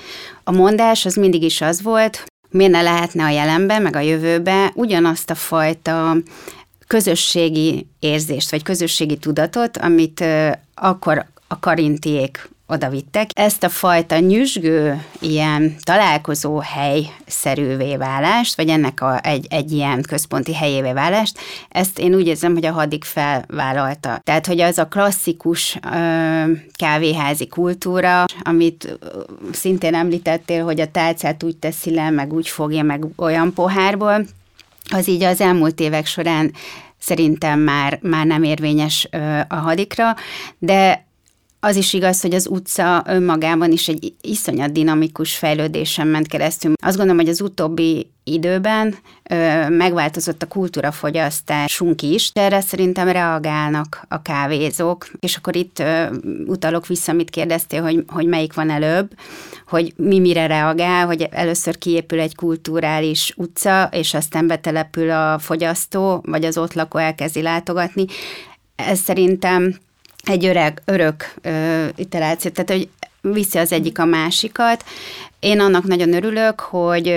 A 0.45 0.53
mondás 0.53 1.05
az 1.05 1.15
mindig 1.15 1.43
is 1.43 1.61
az 1.61 1.83
volt, 1.83 2.25
miért 2.51 2.73
ne 2.73 2.83
lehetne 2.83 3.25
a 3.25 3.29
jelenben, 3.29 3.83
meg 3.83 3.97
a 3.97 4.01
jövőben 4.01 4.71
ugyanazt 4.75 5.31
a 5.31 5.35
fajta 5.35 6.17
közösségi 6.87 7.87
érzést, 7.99 8.51
vagy 8.51 8.63
közösségi 8.63 9.17
tudatot, 9.17 9.77
amit 9.77 10.25
akkor 10.75 11.25
a 11.49 11.59
karintiék 11.59 12.49
oda 12.67 12.89
vittek. 12.89 13.31
Ezt 13.33 13.63
a 13.63 13.69
fajta 13.69 14.19
nyüzsgő, 14.19 15.05
ilyen 15.21 15.77
találkozó 15.83 16.59
helyszerűvé 16.59 17.97
válást, 17.97 18.57
vagy 18.57 18.69
ennek 18.69 19.01
a, 19.01 19.21
egy, 19.23 19.47
egy 19.51 19.73
ilyen 19.73 20.03
központi 20.03 20.55
helyévé 20.55 20.93
válást, 20.93 21.39
ezt 21.69 21.99
én 21.99 22.15
úgy 22.15 22.27
érzem, 22.27 22.53
hogy 22.53 22.67
a 22.67 22.73
hadik 22.73 23.05
felvállalta. 23.05 24.21
Tehát, 24.25 24.47
hogy 24.47 24.61
az 24.61 24.79
a 24.79 24.87
klasszikus 24.87 25.79
ö, 25.93 26.53
kávéházi 26.77 27.47
kultúra, 27.47 28.25
amit 28.43 28.99
szintén 29.53 29.95
említettél, 29.95 30.65
hogy 30.65 30.81
a 30.81 30.91
tálcát 30.91 31.43
úgy 31.43 31.57
teszi 31.57 31.95
le, 31.95 32.11
meg 32.11 32.33
úgy 32.33 32.49
fogja, 32.49 32.83
meg 32.83 33.05
olyan 33.17 33.53
pohárból, 33.53 34.27
az 34.91 35.09
így 35.09 35.23
az 35.23 35.41
elmúlt 35.41 35.81
évek 35.81 36.07
során 36.07 36.53
szerintem 36.99 37.61
már, 37.61 37.99
már 38.03 38.27
nem 38.27 38.43
érvényes 38.43 39.09
a 39.49 39.55
hadikra, 39.55 40.17
de 40.59 41.04
az 41.65 41.77
is 41.77 41.93
igaz, 41.93 42.21
hogy 42.21 42.35
az 42.35 42.47
utca 42.47 43.03
önmagában 43.07 43.73
is 43.73 43.89
egy 43.89 44.15
iszonyat 44.21 44.73
dinamikus 44.73 45.37
fejlődésen 45.37 46.07
ment 46.07 46.27
keresztül. 46.27 46.73
Azt 46.83 46.97
gondolom, 46.97 47.21
hogy 47.21 47.31
az 47.31 47.41
utóbbi 47.41 48.11
időben 48.25 48.95
ö, 49.31 49.69
megváltozott 49.69 50.43
a 50.43 50.47
kultúrafogyasztásunk 50.47 52.03
is, 52.03 52.31
erre 52.33 52.61
szerintem 52.61 53.09
reagálnak 53.09 54.05
a 54.09 54.23
kávézók, 54.23 55.09
és 55.21 55.37
akkor 55.37 55.57
itt 55.57 55.79
ö, 55.79 56.05
utalok 56.47 56.87
vissza, 56.87 57.13
amit 57.13 57.31
kérdeztél, 57.31 57.83
hogy, 57.83 58.05
hogy 58.07 58.27
melyik 58.27 58.55
van 58.55 58.71
előbb, 58.71 59.11
hogy 59.69 59.93
mi 59.97 60.19
mire 60.19 60.47
reagál, 60.47 61.07
hogy 61.07 61.29
először 61.31 61.79
kiépül 61.79 62.21
egy 62.21 62.35
kulturális 62.35 63.33
utca, 63.37 63.89
és 63.93 64.15
aztán 64.15 64.47
betelepül 64.47 65.11
a 65.11 65.39
fogyasztó, 65.39 66.25
vagy 66.27 66.45
az 66.45 66.59
ott 66.59 66.75
lakó 66.75 66.99
elkezdi 66.99 67.43
látogatni. 67.43 68.05
Ez 68.77 68.99
szerintem 68.99 69.75
egy 70.25 70.45
öreg, 70.45 70.83
örök 70.85 71.35
ö, 71.43 71.87
iteráció, 71.97 72.51
tehát 72.51 72.71
hogy 72.71 72.89
viszi 73.33 73.59
az 73.59 73.73
egyik 73.73 73.99
a 73.99 74.05
másikat. 74.05 74.85
Én 75.39 75.61
annak 75.61 75.85
nagyon 75.85 76.13
örülök, 76.15 76.61
hogy, 76.61 77.15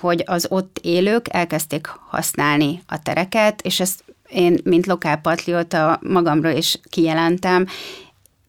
hogy 0.00 0.22
az 0.26 0.46
ott 0.48 0.80
élők 0.82 1.26
elkezdték 1.30 1.86
használni 2.08 2.82
a 2.86 3.02
tereket, 3.02 3.62
és 3.62 3.80
ezt 3.80 4.04
én, 4.28 4.60
mint 4.64 4.86
lokálpatrióta 4.86 5.98
magamról 6.02 6.52
is 6.52 6.78
kijelentem, 6.90 7.66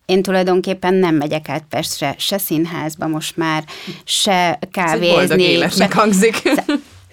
én 0.05 0.21
tulajdonképpen 0.21 0.93
nem 0.93 1.15
megyek 1.15 1.49
át 1.49 1.63
Pestre, 1.69 2.15
se 2.17 2.37
színházba 2.37 3.07
most 3.07 3.37
már, 3.37 3.63
se 4.03 4.59
kávézni. 4.71 5.61
Ez 5.61 5.75
se, 5.75 5.89
hangzik. 5.93 6.41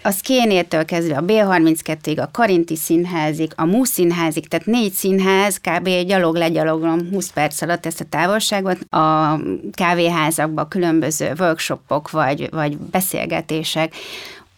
Az 0.08 0.20
Kénétől 0.20 0.84
kezdve 0.84 1.16
a 1.16 1.22
B32-ig, 1.22 2.22
a 2.22 2.30
Karinti 2.30 2.76
színházig, 2.76 3.52
a 3.56 3.64
Mú 3.64 3.84
színházig, 3.84 4.48
tehát 4.48 4.66
négy 4.66 4.92
színház, 4.92 5.60
kb. 5.60 5.88
gyalog 5.88 6.36
legyalogom 6.36 7.08
20 7.10 7.30
perc 7.30 7.62
alatt 7.62 7.86
ezt 7.86 8.00
a 8.00 8.04
távolságot. 8.04 8.78
A 8.92 9.40
kávéházakban 9.72 10.68
különböző 10.68 11.32
workshopok 11.38 12.10
vagy, 12.10 12.50
vagy 12.50 12.76
beszélgetések, 12.76 13.94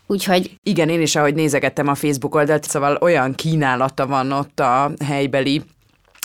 Úgyhogy... 0.07 0.57
Igen, 0.63 0.89
én 0.89 1.01
is, 1.01 1.17
ahogy 1.17 1.35
nézegettem 1.35 1.89
a 1.89 1.95
Facebook 1.95 2.35
oldalt, 2.35 2.65
szóval 2.65 2.99
olyan 3.01 3.35
kínálata 3.35 4.07
van 4.07 4.33
ott 4.33 4.61
a 4.61 4.91
helybeli 5.05 5.63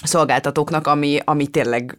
szolgáltatóknak, 0.05 0.87
ami, 0.87 1.19
ami 1.23 1.47
tényleg 1.47 1.97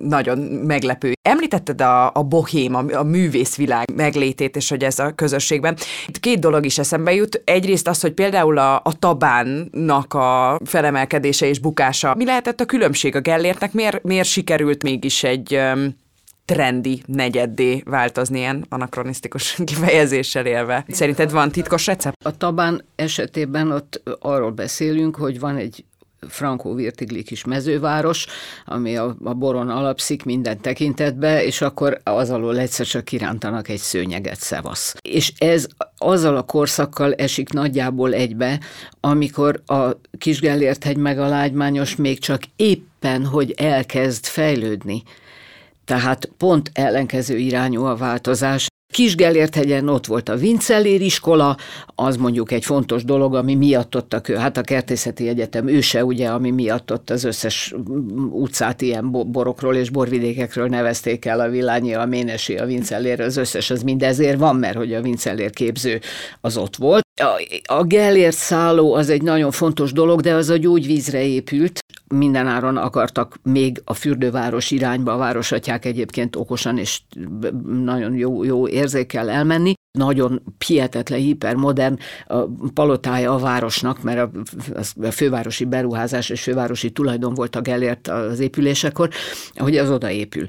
nagyon 0.00 0.38
meglepő. 0.38 1.12
Említetted 1.22 1.80
a, 1.80 2.10
a 2.14 2.22
bohém, 2.22 2.74
a, 2.74 2.84
a 2.92 3.02
művészvilág 3.02 3.92
meglétét, 3.94 4.56
és 4.56 4.68
hogy 4.68 4.84
ez 4.84 4.98
a 4.98 5.12
közösségben. 5.14 5.76
Itt 6.06 6.20
két 6.20 6.38
dolog 6.38 6.64
is 6.64 6.78
eszembe 6.78 7.14
jut. 7.14 7.42
Egyrészt 7.44 7.88
az, 7.88 8.00
hogy 8.00 8.12
például 8.12 8.58
a, 8.58 8.74
a 8.74 8.98
tabánnak 8.98 10.14
a 10.14 10.60
felemelkedése 10.64 11.46
és 11.46 11.58
bukása. 11.58 12.14
Mi 12.14 12.24
lehetett 12.24 12.60
a 12.60 12.64
különbség 12.64 13.16
a 13.16 13.20
Gellértnek? 13.20 13.72
Miért, 13.72 14.02
miért 14.02 14.28
sikerült 14.28 14.82
mégis 14.82 15.22
egy 15.22 15.60
trendi 16.44 17.02
negyeddé 17.06 17.82
változni 17.84 18.38
ilyen 18.38 18.66
anakronisztikus 18.68 19.58
kifejezéssel 19.64 20.46
élve. 20.46 20.84
Szerinted 20.88 21.30
van 21.30 21.50
titkos 21.50 21.86
recept? 21.86 22.26
A 22.26 22.36
tabán 22.36 22.84
esetében 22.94 23.70
ott 23.70 24.02
arról 24.18 24.50
beszélünk, 24.50 25.16
hogy 25.16 25.40
van 25.40 25.56
egy 25.56 25.84
Frankó 26.28 26.74
Virtigli 26.74 27.22
kis 27.22 27.44
mezőváros, 27.44 28.26
ami 28.64 28.96
a, 28.96 29.16
a 29.24 29.34
boron 29.34 29.68
alapszik 29.68 30.24
minden 30.24 30.60
tekintetbe, 30.60 31.44
és 31.44 31.60
akkor 31.60 32.00
az 32.04 32.30
alól 32.30 32.58
egyszer 32.58 32.86
csak 32.86 33.04
kirántanak 33.04 33.68
egy 33.68 33.78
szőnyeget, 33.78 34.40
szevasz. 34.40 34.94
És 35.02 35.32
ez 35.38 35.66
azzal 35.96 36.36
a 36.36 36.42
korszakkal 36.42 37.14
esik 37.14 37.52
nagyjából 37.52 38.14
egybe, 38.14 38.60
amikor 39.00 39.62
a 39.66 39.90
Kisgellért 40.18 40.84
hegy 40.84 40.96
meg 40.96 41.18
a 41.18 41.28
lágymányos 41.28 41.96
még 41.96 42.18
csak 42.18 42.42
éppen, 42.56 43.26
hogy 43.26 43.50
elkezd 43.56 44.24
fejlődni. 44.24 45.02
Tehát 45.84 46.30
pont 46.36 46.70
ellenkező 46.74 47.36
irányú 47.36 47.84
a 47.84 47.96
változás. 47.96 48.70
Kisgellérthegyen 48.92 49.88
ott 49.88 50.06
volt 50.06 50.28
a 50.28 50.36
Vincellér 50.36 51.00
iskola, 51.00 51.56
az 51.94 52.16
mondjuk 52.16 52.52
egy 52.52 52.64
fontos 52.64 53.04
dolog, 53.04 53.34
ami 53.34 53.54
miatt 53.54 53.96
ott 53.96 54.12
a 54.12 54.20
kö, 54.20 54.36
hát 54.36 54.56
a 54.56 54.60
Kertészeti 54.60 55.28
Egyetem 55.28 55.68
őse, 55.68 56.04
ugye, 56.04 56.28
ami 56.28 56.50
miatt 56.50 56.92
ott 56.92 57.10
az 57.10 57.24
összes 57.24 57.74
utcát 58.30 58.82
ilyen 58.82 59.10
borokról 59.10 59.76
és 59.76 59.90
borvidékekről 59.90 60.68
nevezték 60.68 61.24
el, 61.24 61.40
a 61.40 61.48
Villányi, 61.48 61.94
a 61.94 62.04
Ménesi, 62.04 62.56
a 62.56 62.66
Vincellér, 62.66 63.20
az 63.20 63.36
összes 63.36 63.70
az 63.70 63.82
mindezért 63.82 64.38
van, 64.38 64.56
mert 64.56 64.76
hogy 64.76 64.94
a 64.94 65.02
Vincellér 65.02 65.50
képző 65.50 66.00
az 66.40 66.56
ott 66.56 66.76
volt. 66.76 67.02
A, 67.64 67.84
Gellért 67.84 68.36
szálló 68.36 68.94
az 68.94 69.08
egy 69.08 69.22
nagyon 69.22 69.50
fontos 69.50 69.92
dolog, 69.92 70.20
de 70.20 70.34
az 70.34 70.48
a 70.48 70.56
gyógyvízre 70.56 71.22
épült, 71.24 71.78
mindenáron 72.08 72.76
akartak 72.76 73.36
még 73.42 73.82
a 73.84 73.94
fürdőváros 73.94 74.70
irányba, 74.70 75.12
a 75.12 75.16
városatyák 75.16 75.84
egyébként 75.84 76.36
okosan 76.36 76.78
és 76.78 77.00
nagyon 77.84 78.14
jó, 78.14 78.44
jó 78.44 78.68
érzékkel 78.68 79.30
elmenni. 79.30 79.72
Nagyon 79.98 80.42
pietetlen, 80.58 81.18
hipermodern 81.18 81.98
a 82.26 82.44
palotája 82.74 83.34
a 83.34 83.38
városnak, 83.38 84.02
mert 84.02 84.18
a, 84.18 84.30
a 85.02 85.10
fővárosi 85.10 85.64
beruházás 85.64 86.28
és 86.28 86.42
fővárosi 86.42 86.90
tulajdon 86.90 87.34
volt 87.34 87.56
a 87.56 87.60
Gellért 87.60 88.08
az 88.08 88.40
épülésekor, 88.40 89.10
hogy 89.54 89.76
az 89.76 89.90
odaépül. 89.90 90.46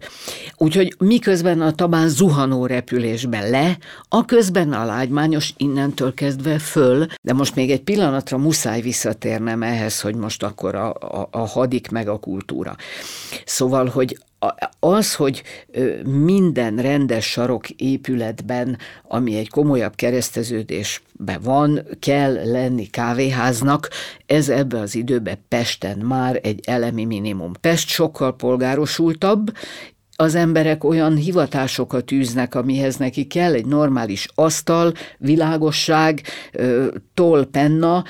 Úgyhogy 0.58 0.96
miközben 1.00 1.62
a 1.62 1.72
Tabán 1.72 2.08
zuhanó 2.08 2.66
repülésben 2.66 3.50
le, 3.50 3.78
a 4.10 4.26
közben 4.26 4.74
a 4.74 4.86
lágymányos 4.86 5.54
innentől 5.58 6.14
kezdve 6.14 6.60
föl, 6.60 7.06
de 7.22 7.34
most 7.34 7.56
még 7.56 7.72
egy 7.72 7.84
pillanatra 7.84 8.38
muszáj 8.38 8.82
visszatérnem 8.82 9.64
ehhez, 9.64 10.02
hogy 10.02 10.16
most 10.16 10.44
akkor 10.44 10.76
a, 10.76 10.94
a, 10.94 11.28
a 11.32 11.48
hadik 11.48 11.90
meg 11.90 12.08
a 12.08 12.20
kultúra. 12.20 12.76
Szóval, 13.46 13.86
hogy 13.86 14.18
az, 14.80 15.16
hogy 15.16 15.44
minden 16.06 16.78
rendes 16.78 17.26
sarok 17.26 17.70
épületben, 17.70 18.78
ami 19.08 19.38
egy 19.38 19.50
komolyabb 19.50 19.96
kereszteződésben 19.96 21.40
van, 21.42 21.80
kell 22.00 22.52
lenni 22.52 22.86
kávéháznak, 22.86 23.90
ez 24.26 24.50
ebbe 24.50 24.80
az 24.80 24.96
időbe 24.96 25.40
Pesten 25.48 25.98
már 25.98 26.40
egy 26.44 26.60
elemi 26.66 27.06
minimum. 27.06 27.52
Pest 27.62 27.88
sokkal 27.88 28.36
polgárosultabb, 28.36 29.52
az 30.16 30.36
emberek 30.36 30.84
olyan 30.84 31.16
hivatásokat 31.16 32.12
űznek, 32.12 32.56
amihez 32.56 32.98
neki 32.98 33.28
kell 33.28 33.54
egy 33.54 33.66
normális 33.66 34.28
asztal, 34.36 34.94
világosság, 35.18 36.22
toll, 37.14 37.48
penna. 37.52 38.04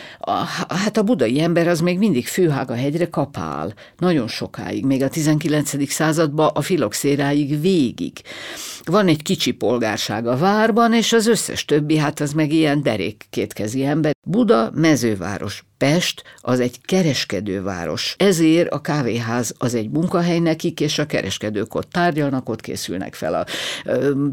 Hát 0.67 0.97
a 0.97 1.03
budai 1.03 1.41
ember 1.41 1.67
az 1.67 1.79
még 1.79 1.97
mindig 1.97 2.27
főhága 2.27 2.75
hegyre 2.75 3.09
kapál. 3.09 3.73
Nagyon 3.97 4.27
sokáig, 4.27 4.85
még 4.85 5.03
a 5.03 5.09
19. 5.09 5.91
században 5.91 6.49
a 6.53 6.61
filoxéráig 6.61 7.61
végig. 7.61 8.21
Van 8.83 9.07
egy 9.07 9.21
kicsi 9.21 9.51
polgárság 9.51 10.27
a 10.27 10.37
várban, 10.37 10.93
és 10.93 11.13
az 11.13 11.27
összes 11.27 11.65
többi, 11.65 11.97
hát 11.97 12.19
az 12.19 12.33
meg 12.33 12.51
ilyen 12.51 12.81
derék 12.83 13.25
kétkezi 13.29 13.85
ember. 13.85 14.15
Buda 14.27 14.71
mezőváros, 14.75 15.63
Pest 15.83 16.23
az 16.41 16.59
egy 16.59 16.81
kereskedőváros. 16.81 18.15
Ezért 18.17 18.69
a 18.69 18.81
kávéház 18.81 19.53
az 19.57 19.75
egy 19.75 19.89
munkahely 19.89 20.39
nekik, 20.39 20.79
és 20.79 20.99
a 20.99 21.05
kereskedők 21.05 21.75
ott 21.75 21.89
tárgyalnak, 21.89 22.49
ott 22.49 22.61
készülnek 22.61 23.13
fel 23.13 23.33
a 23.33 23.45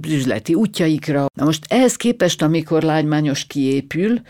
üzleti 0.09 0.55
útjaikra. 0.55 1.27
Na 1.35 1.45
most 1.45 1.65
ehhez 1.69 1.97
képest, 1.97 2.43
amikor 2.43 2.83
lágymányos 2.83 3.45
kiépül, 3.47 4.21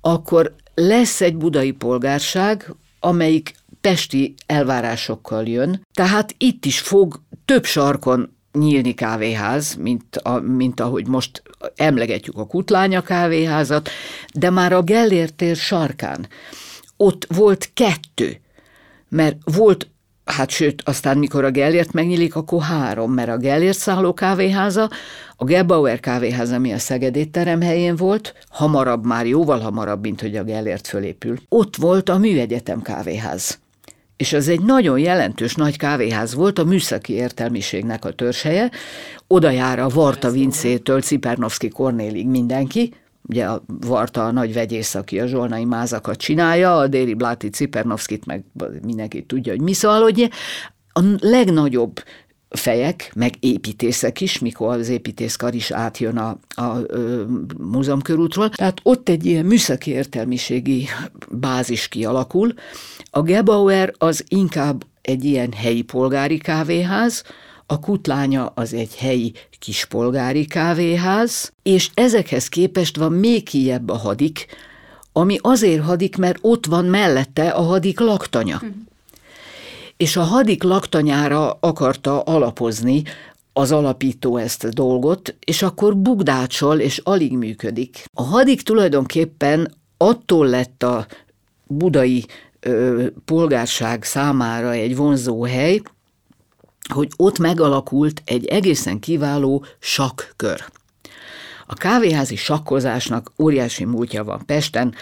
akkor 0.00 0.54
lesz 0.74 1.20
egy 1.20 1.36
budai 1.36 1.70
polgárság, 1.70 2.74
amelyik 3.00 3.54
pesti 3.80 4.34
elvárásokkal 4.46 5.46
jön, 5.46 5.86
tehát 5.92 6.34
itt 6.38 6.64
is 6.64 6.80
fog 6.80 7.20
több 7.44 7.64
sarkon 7.64 8.36
nyílni 8.52 8.94
kávéház, 8.94 9.74
mint, 9.74 10.16
a, 10.16 10.40
mint 10.40 10.80
ahogy 10.80 11.06
most 11.06 11.42
emlegetjük 11.76 12.38
a 12.38 12.46
Kutlánya 12.46 13.02
kávéházat, 13.02 13.88
de 14.34 14.50
már 14.50 14.72
a 14.72 14.82
Gellért 14.82 15.42
sarkán 15.54 16.28
ott 16.96 17.26
volt 17.28 17.70
kettő, 17.74 18.40
mert 19.08 19.36
volt 19.44 19.88
Hát 20.24 20.50
sőt, 20.50 20.82
aztán 20.84 21.18
mikor 21.18 21.44
a 21.44 21.50
Gellért 21.50 21.92
megnyílik, 21.92 22.34
akkor 22.34 22.62
három, 22.62 23.12
mert 23.12 23.28
a 23.28 23.36
Gellért 23.36 23.78
szálló 23.78 24.14
kávéháza, 24.14 24.90
a 25.36 25.44
Gebauer 25.44 26.00
kávéháza, 26.00 26.54
ami 26.54 26.72
a 26.72 26.78
Szegedét 26.78 27.30
terem 27.30 27.60
helyén 27.60 27.96
volt, 27.96 28.34
hamarabb, 28.48 29.06
már 29.06 29.26
jóval 29.26 29.60
hamarabb, 29.60 30.02
mint 30.02 30.20
hogy 30.20 30.36
a 30.36 30.44
Gellért 30.44 30.86
fölépül. 30.86 31.36
Ott 31.48 31.76
volt 31.76 32.08
a 32.08 32.18
Műegyetem 32.18 32.82
kávéház. 32.82 33.58
És 34.16 34.32
az 34.32 34.48
egy 34.48 34.60
nagyon 34.60 34.98
jelentős 34.98 35.54
nagy 35.54 35.76
kávéház 35.76 36.34
volt, 36.34 36.58
a 36.58 36.64
műszaki 36.64 37.12
értelmiségnek 37.12 38.04
a 38.04 38.12
törzshelye. 38.12 38.70
Oda 39.26 39.50
jár 39.50 39.78
a 39.78 39.88
Varta 39.88 40.30
Vincétől 40.30 41.00
Cipernovszki 41.00 41.68
Kornélig 41.68 42.26
mindenki, 42.26 42.92
ugye 43.28 43.44
a 43.44 43.62
Varta 43.66 44.26
a 44.26 44.30
nagy 44.30 44.52
vegyész, 44.52 44.94
aki 44.94 45.20
a 45.20 45.26
zsolnai 45.26 45.64
mázakat 45.64 46.16
csinálja, 46.16 46.76
a 46.76 46.86
Déri 46.86 47.14
Bláti 47.14 47.48
Cipernovszkit 47.48 48.26
meg 48.26 48.44
mindenki 48.82 49.24
tudja, 49.24 49.52
hogy 49.52 49.62
mi 49.62 49.72
szóval, 49.72 50.02
hogy 50.02 50.30
a 50.92 51.00
legnagyobb 51.20 52.02
fejek, 52.56 53.12
meg 53.14 53.34
építészek 53.40 54.20
is, 54.20 54.38
mikor 54.38 54.74
az 54.74 54.88
építészkar 54.88 55.54
is 55.54 55.70
átjön 55.70 56.16
a, 56.16 56.38
a, 56.54 56.62
a 56.62 56.86
múzeumkörútról. 57.58 58.48
Tehát 58.48 58.80
ott 58.82 59.08
egy 59.08 59.26
ilyen 59.26 59.44
műszaki 59.44 59.90
értelmiségi 59.90 60.86
bázis 61.30 61.88
kialakul. 61.88 62.54
A 63.16 63.22
Gebauer 63.22 63.94
az 63.98 64.24
inkább 64.28 64.84
egy 65.02 65.24
ilyen 65.24 65.52
helyi 65.52 65.82
polgári 65.82 66.38
kávéház, 66.38 67.22
a 67.66 67.78
kutlánya 67.78 68.46
az 68.46 68.72
egy 68.72 68.96
helyi 68.96 69.32
kispolgári 69.58 70.44
kávéház, 70.44 71.52
és 71.62 71.90
ezekhez 71.94 72.48
képest 72.48 72.96
van 72.96 73.12
még 73.12 73.42
kijebb 73.44 73.88
a 73.88 73.96
hadik, 73.96 74.46
ami 75.12 75.38
azért 75.40 75.82
hadik, 75.82 76.16
mert 76.16 76.38
ott 76.40 76.66
van 76.66 76.84
mellette 76.84 77.48
a 77.48 77.62
hadik 77.62 78.00
laktanya. 78.00 78.58
Hm. 78.58 78.66
És 79.96 80.16
a 80.16 80.22
hadik 80.22 80.62
laktanyára 80.62 81.56
akarta 81.60 82.20
alapozni 82.20 83.02
az 83.52 83.72
alapító 83.72 84.36
ezt 84.36 84.64
a 84.64 84.68
dolgot, 84.68 85.34
és 85.44 85.62
akkor 85.62 85.96
bugdácsol, 85.96 86.80
és 86.80 87.00
alig 87.04 87.36
működik. 87.36 88.04
A 88.12 88.22
hadik 88.22 88.62
tulajdonképpen 88.62 89.74
attól 89.96 90.46
lett 90.46 90.82
a 90.82 91.06
budai 91.66 92.24
polgárság 93.24 94.04
számára 94.04 94.72
egy 94.72 94.96
vonzó 94.96 95.44
hely, 95.44 95.80
hogy 96.92 97.08
ott 97.16 97.38
megalakult 97.38 98.22
egy 98.24 98.46
egészen 98.46 98.98
kiváló 98.98 99.64
sakkör. 99.78 100.64
A 101.66 101.74
kávéházi 101.74 102.36
sakkozásnak 102.36 103.32
óriási 103.38 103.84
múltja 103.84 104.24
van 104.24 104.46
Pesten, 104.46 104.94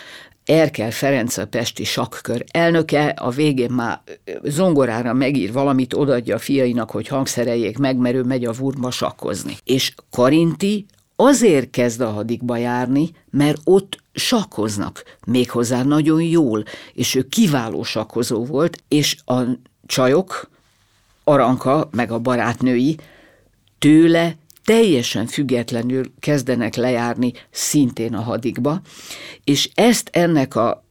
Erkel 0.44 0.90
Ferenc 0.90 1.37
a 1.37 1.46
Pesti 1.46 1.85
sakkör 1.85 2.44
elnöke, 2.51 3.07
a 3.07 3.31
végén 3.31 3.70
már 3.70 4.01
zongorára 4.42 5.12
megír 5.12 5.53
valamit, 5.53 5.94
odaadja 5.94 6.35
a 6.35 6.38
fiainak, 6.38 6.90
hogy 6.90 7.09
hangszereljék 7.09 7.79
meg, 7.79 7.96
mert 7.96 8.14
ő 8.14 8.22
megy 8.22 8.44
a 8.44 8.53
vurma 8.53 8.90
sakkozni. 8.90 9.57
És 9.64 9.94
Karinti 10.11 10.87
azért 11.16 11.70
kezd 11.70 12.01
a 12.01 12.11
hadikba 12.11 12.57
járni, 12.57 13.11
mert 13.31 13.61
ott 13.64 14.03
sakkoznak, 14.12 15.03
méghozzá 15.27 15.83
nagyon 15.83 16.22
jól, 16.22 16.64
és 16.92 17.14
ő 17.14 17.22
kiváló 17.29 17.83
sakkozó 17.83 18.44
volt, 18.44 18.83
és 18.88 19.16
a 19.25 19.40
csajok, 19.87 20.51
Aranka, 21.25 21.88
meg 21.92 22.11
a 22.11 22.18
barátnői 22.18 22.96
tőle 23.79 24.37
teljesen 24.64 25.27
függetlenül 25.27 26.12
kezdenek 26.20 26.75
lejárni 26.75 27.33
szintén 27.51 28.14
a 28.14 28.20
hadikba, 28.20 28.81
és 29.44 29.70
ezt 29.75 30.09
ennek 30.12 30.57
a 30.57 30.85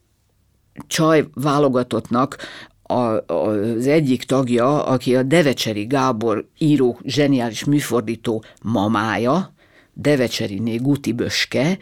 csaj 0.86 1.28
válogatottnak 1.34 2.36
a, 2.82 3.32
az 3.34 3.86
egyik 3.86 4.24
tagja, 4.24 4.84
aki 4.84 5.16
a 5.16 5.22
Devecseri 5.22 5.84
Gábor 5.84 6.48
író, 6.58 6.98
zseniális 7.04 7.64
műfordító 7.64 8.44
mamája, 8.62 9.51
Devecseriné 9.94 10.76
Guti 10.76 11.12
Böske, 11.12 11.78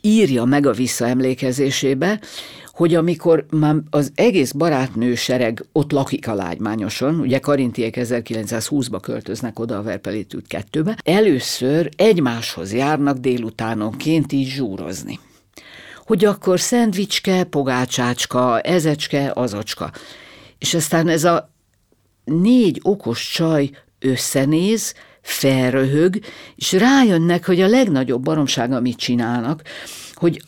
írja 0.00 0.44
meg 0.44 0.66
a 0.66 0.72
visszaemlékezésébe, 0.72 2.20
hogy 2.74 2.94
amikor 2.94 3.46
már 3.50 3.74
az 3.90 4.12
egész 4.14 4.52
barátnő 4.52 5.14
sereg 5.14 5.64
ott 5.72 5.92
lakik 5.92 6.28
a 6.28 6.34
lágymányoson, 6.34 7.20
ugye 7.20 7.38
karintiek 7.38 7.94
1920-ba 7.98 8.98
költöznek 9.02 9.58
oda 9.58 9.78
a 9.78 9.82
Verpelitűt 9.82 10.46
kettőbe, 10.46 10.98
először 11.04 11.88
egymáshoz 11.96 12.72
járnak 12.72 13.18
délutánonként 13.18 14.32
így 14.32 14.48
zsúrozni. 14.48 15.18
Hogy 16.06 16.24
akkor 16.24 16.60
szendvicske, 16.60 17.44
pogácsácska, 17.44 18.60
ezecske, 18.60 19.30
azacska. 19.34 19.90
És 20.58 20.74
aztán 20.74 21.08
ez 21.08 21.24
a 21.24 21.50
négy 22.24 22.80
okos 22.82 23.30
csaj 23.32 23.70
összenéz, 23.98 24.94
felröhög, 25.24 26.18
és 26.56 26.72
rájönnek, 26.72 27.46
hogy 27.46 27.60
a 27.60 27.66
legnagyobb 27.66 28.22
baromság, 28.22 28.72
amit 28.72 28.96
csinálnak, 28.96 29.62
hogy 30.14 30.42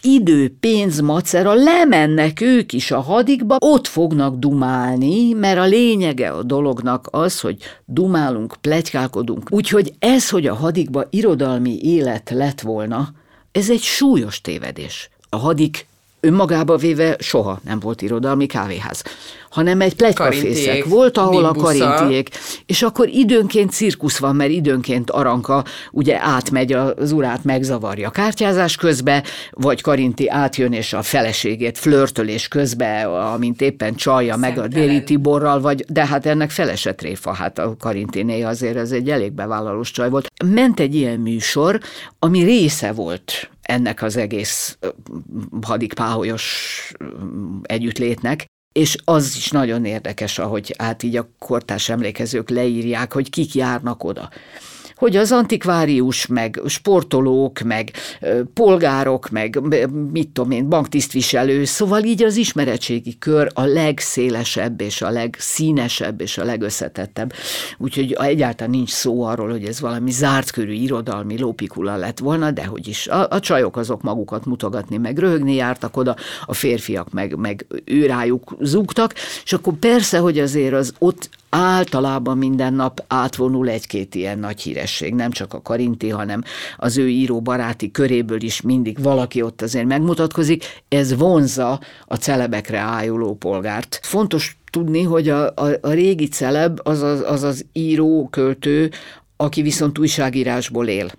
idő, 0.00 0.56
pénz, 0.60 1.00
macera, 1.00 1.54
lemennek 1.54 2.40
ők 2.40 2.72
is 2.72 2.90
a 2.90 3.00
hadikba, 3.00 3.56
ott 3.58 3.86
fognak 3.86 4.36
dumálni, 4.36 5.32
mert 5.32 5.58
a 5.58 5.64
lényege 5.64 6.30
a 6.30 6.42
dolognak 6.42 7.08
az, 7.10 7.40
hogy 7.40 7.56
dumálunk, 7.84 8.54
plegykálkodunk. 8.60 9.48
Úgyhogy 9.50 9.92
ez, 9.98 10.28
hogy 10.28 10.46
a 10.46 10.54
hadikba 10.54 11.06
irodalmi 11.10 11.78
élet 11.82 12.30
lett 12.30 12.60
volna, 12.60 13.12
ez 13.52 13.70
egy 13.70 13.82
súlyos 13.82 14.40
tévedés. 14.40 15.10
A 15.28 15.36
hadik 15.36 15.86
önmagába 16.20 16.76
véve 16.76 17.16
soha 17.18 17.60
nem 17.64 17.80
volt 17.80 18.02
irodalmi 18.02 18.46
kávéház, 18.46 19.02
hanem 19.50 19.80
egy 19.80 19.94
plegykafészek 19.94 20.84
volt, 20.84 21.18
ahol 21.18 21.44
a 21.44 21.52
karintiék. 21.52 22.30
És 22.66 22.82
akkor 22.82 23.08
időnként 23.08 23.70
cirkusz 23.70 24.18
van, 24.18 24.36
mert 24.36 24.50
időnként 24.50 25.10
Aranka 25.10 25.64
ugye 25.92 26.18
átmegy, 26.20 26.72
az 26.72 27.12
urát 27.12 27.44
megzavarja 27.44 28.10
kártyázás 28.10 28.76
közbe, 28.76 29.22
vagy 29.50 29.80
Karinti 29.80 30.28
átjön, 30.28 30.72
és 30.72 30.92
a 30.92 31.02
feleségét 31.02 31.78
flörtölés 31.78 32.48
közbe, 32.48 33.02
amint 33.06 33.60
éppen 33.60 33.94
csalja 33.94 34.36
meg 34.36 34.58
a 34.58 34.66
Déri 34.66 35.02
Tiborral, 35.02 35.60
vagy, 35.60 35.84
de 35.88 36.06
hát 36.06 36.26
ennek 36.26 36.50
feleset 36.50 36.96
tréfa, 36.96 37.32
hát 37.32 37.58
a 37.58 37.76
Karintiné 37.78 38.42
azért 38.42 38.76
ez 38.76 38.90
egy 38.90 39.10
elég 39.10 39.32
bevállalós 39.32 39.90
csaj 39.90 40.10
volt. 40.10 40.26
Ment 40.44 40.80
egy 40.80 40.94
ilyen 40.94 41.18
műsor, 41.18 41.80
ami 42.18 42.42
része 42.42 42.92
volt 42.92 43.50
ennek 43.68 44.02
az 44.02 44.16
egész 44.16 44.78
hadikpáholyos 45.62 46.92
együttlétnek, 47.62 48.46
és 48.72 48.96
az 49.04 49.34
is 49.36 49.50
nagyon 49.50 49.84
érdekes, 49.84 50.38
ahogy 50.38 50.74
át 50.78 51.02
így 51.02 51.16
a 51.16 51.28
kortárs 51.38 51.88
emlékezők 51.88 52.48
leírják, 52.48 53.12
hogy 53.12 53.30
kik 53.30 53.54
járnak 53.54 54.04
oda 54.04 54.30
hogy 54.98 55.16
az 55.16 55.32
antikvárius, 55.32 56.26
meg 56.26 56.60
sportolók, 56.66 57.60
meg 57.60 57.92
polgárok, 58.54 59.28
meg 59.28 59.60
mit 60.12 60.28
tudom 60.28 60.50
én, 60.50 60.68
banktisztviselő, 60.68 61.64
szóval 61.64 62.02
így 62.02 62.22
az 62.22 62.36
ismeretségi 62.36 63.18
kör 63.18 63.50
a 63.54 63.64
legszélesebb 63.64 64.80
és 64.80 65.02
a 65.02 65.10
legszínesebb 65.10 66.20
és 66.20 66.38
a 66.38 66.44
legösszetettebb. 66.44 67.32
Úgyhogy 67.78 68.12
egyáltalán 68.12 68.70
nincs 68.70 68.90
szó 68.90 69.22
arról, 69.22 69.50
hogy 69.50 69.64
ez 69.64 69.80
valami 69.80 70.10
zárt 70.10 70.50
körű 70.50 70.72
irodalmi 70.72 71.38
lópikula 71.38 71.96
lett 71.96 72.18
volna, 72.18 72.50
de 72.50 72.64
hogy 72.64 72.88
is. 72.88 73.06
A, 73.06 73.28
a 73.30 73.40
csajok 73.40 73.76
azok 73.76 74.02
magukat 74.02 74.44
mutogatni, 74.44 74.96
meg 74.96 75.18
röhögni 75.18 75.54
jártak 75.54 75.96
oda, 75.96 76.16
a 76.46 76.54
férfiak 76.54 77.10
meg, 77.10 77.36
meg 77.36 77.66
őrájuk 77.84 78.56
zúgtak, 78.60 79.14
és 79.44 79.52
akkor 79.52 79.74
persze, 79.74 80.18
hogy 80.18 80.38
azért 80.38 80.74
az 80.74 80.92
ott 80.98 81.28
általában 81.50 82.38
minden 82.38 82.74
nap 82.74 83.04
átvonul 83.06 83.68
egy-két 83.68 84.14
ilyen 84.14 84.38
nagy 84.38 84.60
híresség, 84.60 85.14
nem 85.14 85.30
csak 85.30 85.54
a 85.54 85.62
Karinti, 85.62 86.08
hanem 86.08 86.42
az 86.76 86.96
ő 86.96 87.08
író 87.08 87.40
baráti 87.40 87.90
köréből 87.90 88.42
is 88.42 88.60
mindig 88.60 89.02
valaki 89.02 89.42
ott 89.42 89.62
azért 89.62 89.86
megmutatkozik, 89.86 90.64
ez 90.88 91.16
vonza 91.16 91.80
a 92.06 92.16
celebekre 92.16 92.78
ájuló 92.78 93.34
polgárt. 93.34 94.00
Fontos 94.02 94.58
tudni, 94.70 95.02
hogy 95.02 95.28
a, 95.28 95.46
a, 95.46 95.68
a 95.80 95.90
régi 95.90 96.28
celeb 96.28 96.80
az 96.82 97.02
az, 97.02 97.22
az 97.26 97.42
az 97.42 97.64
író, 97.72 98.28
költő, 98.30 98.90
aki 99.36 99.62
viszont 99.62 99.98
újságírásból 99.98 100.86
él. 100.88 101.10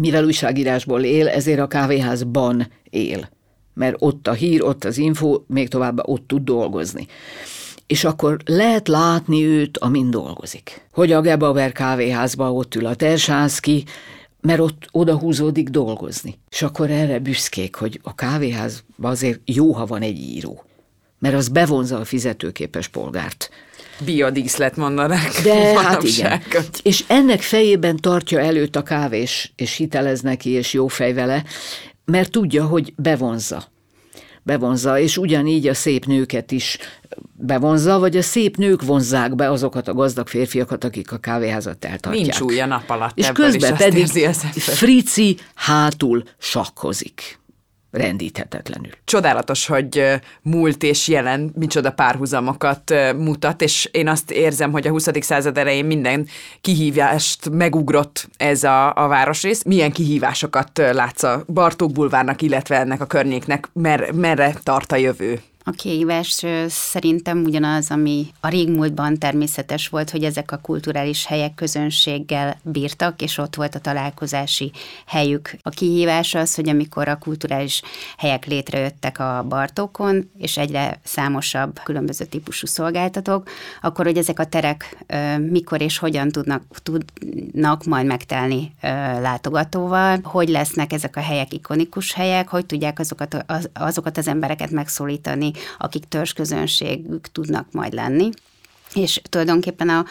Mivel 0.00 0.24
újságírásból 0.24 1.02
él, 1.02 1.28
ezért 1.28 1.60
a 1.60 1.66
kávéházban 1.66 2.68
él. 2.90 3.28
Mert 3.74 3.96
ott 3.98 4.26
a 4.26 4.32
hír, 4.32 4.62
ott 4.62 4.84
az 4.84 4.98
info, 4.98 5.40
még 5.46 5.68
tovább 5.68 6.08
ott 6.08 6.26
tud 6.26 6.42
dolgozni 6.44 7.06
és 7.88 8.04
akkor 8.04 8.36
lehet 8.44 8.88
látni 8.88 9.44
őt, 9.44 9.78
amin 9.78 10.10
dolgozik. 10.10 10.86
Hogy 10.92 11.12
a 11.12 11.20
Gebauer 11.20 11.72
kávéházba 11.72 12.52
ott 12.52 12.74
ül 12.74 12.86
a 12.86 12.94
Tersánszki, 12.94 13.84
mert 14.40 14.60
ott 14.60 14.88
oda 14.90 15.18
húzódik 15.18 15.68
dolgozni. 15.68 16.38
És 16.50 16.62
akkor 16.62 16.90
erre 16.90 17.18
büszkék, 17.18 17.74
hogy 17.74 18.00
a 18.02 18.14
kávéházban 18.14 19.10
azért 19.10 19.40
jó, 19.44 19.72
ha 19.72 19.86
van 19.86 20.02
egy 20.02 20.18
író. 20.18 20.64
Mert 21.18 21.34
az 21.34 21.48
bevonza 21.48 21.98
a 21.98 22.04
fizetőképes 22.04 22.88
polgárt. 22.88 23.50
Biodíszlet 24.04 24.76
mondanák. 24.76 25.40
De 25.42 25.54
hát 25.82 26.02
igen. 26.02 26.40
És 26.82 27.04
ennek 27.06 27.40
fejében 27.40 27.96
tartja 27.96 28.40
előtt 28.40 28.76
a 28.76 28.82
kávés, 28.82 29.52
és 29.56 29.76
hitelez 29.76 30.20
neki, 30.20 30.50
és 30.50 30.72
jó 30.72 30.86
fej 30.86 31.12
vele, 31.12 31.44
mert 32.04 32.30
tudja, 32.30 32.66
hogy 32.66 32.92
bevonza 32.96 33.64
bevonza, 34.48 34.98
és 34.98 35.16
ugyanígy 35.16 35.68
a 35.68 35.74
szép 35.74 36.04
nőket 36.04 36.52
is 36.52 36.78
bevonza, 37.32 37.98
vagy 37.98 38.16
a 38.16 38.22
szép 38.22 38.56
nők 38.56 38.82
vonzák 38.82 39.34
be 39.34 39.50
azokat 39.50 39.88
a 39.88 39.94
gazdag 39.94 40.28
férfiakat, 40.28 40.84
akik 40.84 41.12
a 41.12 41.18
kávéházat 41.18 41.84
eltartják. 41.84 42.14
Nincs 42.14 42.40
új 42.40 42.60
a 42.60 42.66
nap 42.66 42.90
alatt. 42.90 43.18
És 43.18 43.30
közben 43.32 43.76
pedig 43.76 44.06
Frici 44.56 45.36
hátul 45.54 46.22
sakkozik 46.38 47.38
rendíthetetlenül. 47.90 48.90
Csodálatos, 49.04 49.66
hogy 49.66 50.04
múlt 50.42 50.82
és 50.82 51.08
jelen 51.08 51.52
micsoda 51.54 51.92
párhuzamokat 51.92 52.94
mutat, 53.16 53.62
és 53.62 53.88
én 53.92 54.08
azt 54.08 54.30
érzem, 54.30 54.72
hogy 54.72 54.86
a 54.86 54.90
20. 54.90 55.08
század 55.20 55.58
elején 55.58 55.84
minden 55.84 56.26
kihívást 56.60 57.50
megugrott 57.50 58.28
ez 58.36 58.64
a, 58.64 58.94
a 58.94 59.08
városrész. 59.08 59.62
Milyen 59.62 59.92
kihívásokat 59.92 60.78
látsz 60.78 61.22
a 61.22 61.44
Bartók 61.46 61.92
bulvárnak, 61.92 62.42
illetve 62.42 62.78
ennek 62.78 63.00
a 63.00 63.06
környéknek, 63.06 63.68
mer, 63.72 64.12
merre 64.12 64.54
tart 64.62 64.92
a 64.92 64.96
jövő? 64.96 65.40
A 65.68 65.70
kihívás 65.70 66.44
szerintem 66.68 67.44
ugyanaz, 67.44 67.90
ami 67.90 68.26
a 68.40 68.48
régmúltban 68.48 69.18
természetes 69.18 69.88
volt, 69.88 70.10
hogy 70.10 70.24
ezek 70.24 70.52
a 70.52 70.56
kulturális 70.56 71.26
helyek 71.26 71.54
közönséggel 71.54 72.58
bírtak, 72.62 73.22
és 73.22 73.38
ott 73.38 73.54
volt 73.54 73.74
a 73.74 73.78
találkozási 73.78 74.72
helyük. 75.06 75.50
A 75.62 75.70
kihívás 75.70 76.34
az, 76.34 76.54
hogy 76.54 76.68
amikor 76.68 77.08
a 77.08 77.18
kulturális 77.18 77.82
helyek 78.16 78.46
létrejöttek 78.46 79.18
a 79.18 79.44
Bartókon, 79.48 80.30
és 80.38 80.56
egyre 80.56 81.00
számosabb 81.04 81.80
különböző 81.84 82.24
típusú 82.24 82.66
szolgáltatók, 82.66 83.48
akkor 83.82 84.04
hogy 84.04 84.16
ezek 84.16 84.38
a 84.38 84.44
terek 84.44 85.04
mikor 85.38 85.80
és 85.80 85.98
hogyan 85.98 86.28
tudnak, 86.28 86.62
tudnak 86.82 87.84
majd 87.84 88.06
megtelni 88.06 88.74
látogatóval, 89.20 90.20
hogy 90.22 90.48
lesznek 90.48 90.92
ezek 90.92 91.16
a 91.16 91.20
helyek 91.20 91.52
ikonikus 91.52 92.12
helyek, 92.12 92.48
hogy 92.48 92.66
tudják 92.66 92.98
azokat 92.98 93.44
az, 93.46 93.70
azokat 93.72 94.18
az 94.18 94.28
embereket 94.28 94.70
megszólítani, 94.70 95.52
akik 95.78 96.04
törzsközönségük 96.04 97.32
tudnak 97.32 97.66
majd 97.72 97.92
lenni. 97.92 98.30
És 98.94 99.20
tulajdonképpen 99.28 99.88
a, 99.88 100.04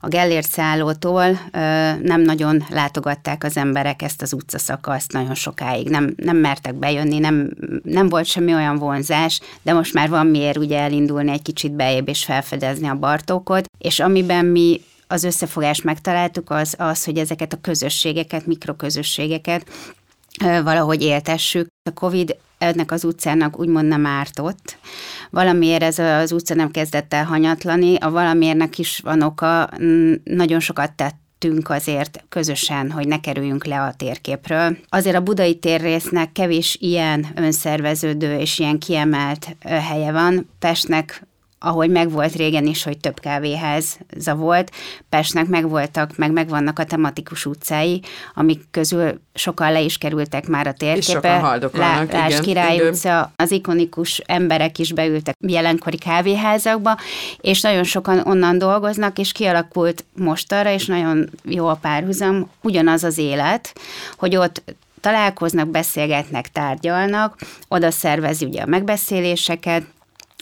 a 0.00 0.08
Gellért 0.08 0.48
szállótól 0.48 1.24
ö, 1.52 1.58
nem 2.02 2.20
nagyon 2.20 2.64
látogatták 2.70 3.44
az 3.44 3.56
emberek 3.56 4.02
ezt 4.02 4.22
az 4.22 4.32
utcaszakaszt 4.32 5.12
nagyon 5.12 5.34
sokáig, 5.34 5.88
nem, 5.88 6.14
nem 6.16 6.36
mertek 6.36 6.74
bejönni, 6.74 7.18
nem, 7.18 7.50
nem 7.82 8.08
volt 8.08 8.26
semmi 8.26 8.54
olyan 8.54 8.76
vonzás, 8.76 9.40
de 9.62 9.72
most 9.72 9.94
már 9.94 10.08
van 10.08 10.26
miért 10.26 10.56
ugye 10.56 10.78
elindulni 10.78 11.30
egy 11.30 11.42
kicsit 11.42 11.72
bejébb 11.72 12.08
és 12.08 12.24
felfedezni 12.24 12.88
a 12.88 12.94
Bartókot, 12.98 13.64
és 13.78 14.00
amiben 14.00 14.44
mi 14.44 14.80
az 15.06 15.24
összefogást 15.24 15.84
megtaláltuk, 15.84 16.50
az 16.50 16.74
az, 16.78 17.04
hogy 17.04 17.18
ezeket 17.18 17.52
a 17.52 17.60
közösségeket, 17.60 18.46
mikroközösségeket 18.46 19.70
valahogy 20.38 21.02
éltessük. 21.02 21.66
A 21.90 21.92
Covid 21.92 22.36
ennek 22.64 22.90
az 22.90 23.04
utcának 23.04 23.58
úgymond 23.58 23.88
nem 23.88 24.06
ártott. 24.06 24.78
Valamiért 25.30 25.82
ez 25.82 25.98
az 25.98 26.32
utca 26.32 26.54
nem 26.54 26.70
kezdett 26.70 27.14
el 27.14 27.24
hanyatlani, 27.24 27.96
a 27.96 28.10
valamérnek 28.10 28.78
is 28.78 29.00
van 29.04 29.22
oka, 29.22 29.68
nagyon 30.24 30.60
sokat 30.60 30.92
tett 30.92 31.22
azért 31.62 32.24
közösen, 32.28 32.90
hogy 32.90 33.08
ne 33.08 33.20
kerüljünk 33.20 33.64
le 33.64 33.82
a 33.82 33.94
térképről. 33.96 34.76
Azért 34.88 35.16
a 35.16 35.22
budai 35.22 35.58
térrésznek 35.58 36.32
kevés 36.32 36.76
ilyen 36.80 37.26
önszerveződő 37.34 38.38
és 38.38 38.58
ilyen 38.58 38.78
kiemelt 38.78 39.56
helye 39.60 40.12
van. 40.12 40.48
Pestnek 40.58 41.26
ahogy 41.64 41.90
megvolt 41.90 42.34
régen 42.34 42.66
is, 42.66 42.82
hogy 42.82 42.98
több 42.98 43.20
kávéház 43.20 43.98
volt, 44.36 44.70
Pestnek 45.08 45.46
megvoltak, 45.46 46.16
meg 46.16 46.32
megvannak 46.32 46.78
a 46.78 46.84
tematikus 46.84 47.46
utcái, 47.46 48.02
amik 48.34 48.60
közül 48.70 49.20
sokan 49.34 49.72
le 49.72 49.80
is 49.80 49.98
kerültek 49.98 50.46
már 50.46 50.66
a 50.66 50.72
térképe. 50.72 51.58
Lá, 51.72 52.04
Lás 52.10 52.40
Király 52.40 52.74
igen. 52.74 52.92
utca, 52.92 53.32
az 53.36 53.50
ikonikus 53.50 54.18
emberek 54.18 54.78
is 54.78 54.92
beültek 54.92 55.36
jelenkori 55.40 55.98
kávéházakba, 55.98 56.96
és 57.40 57.60
nagyon 57.60 57.84
sokan 57.84 58.18
onnan 58.26 58.58
dolgoznak, 58.58 59.18
és 59.18 59.32
kialakult 59.32 60.04
most 60.16 60.52
arra, 60.52 60.70
és 60.70 60.86
nagyon 60.86 61.30
jó 61.44 61.66
a 61.66 61.78
párhuzam, 61.80 62.50
ugyanaz 62.62 63.04
az 63.04 63.18
élet, 63.18 63.72
hogy 64.16 64.36
ott 64.36 64.62
találkoznak, 65.00 65.68
beszélgetnek, 65.68 66.48
tárgyalnak, 66.48 67.38
oda 67.68 67.90
szervezi 67.90 68.44
ugye 68.44 68.62
a 68.62 68.66
megbeszéléseket, 68.66 69.82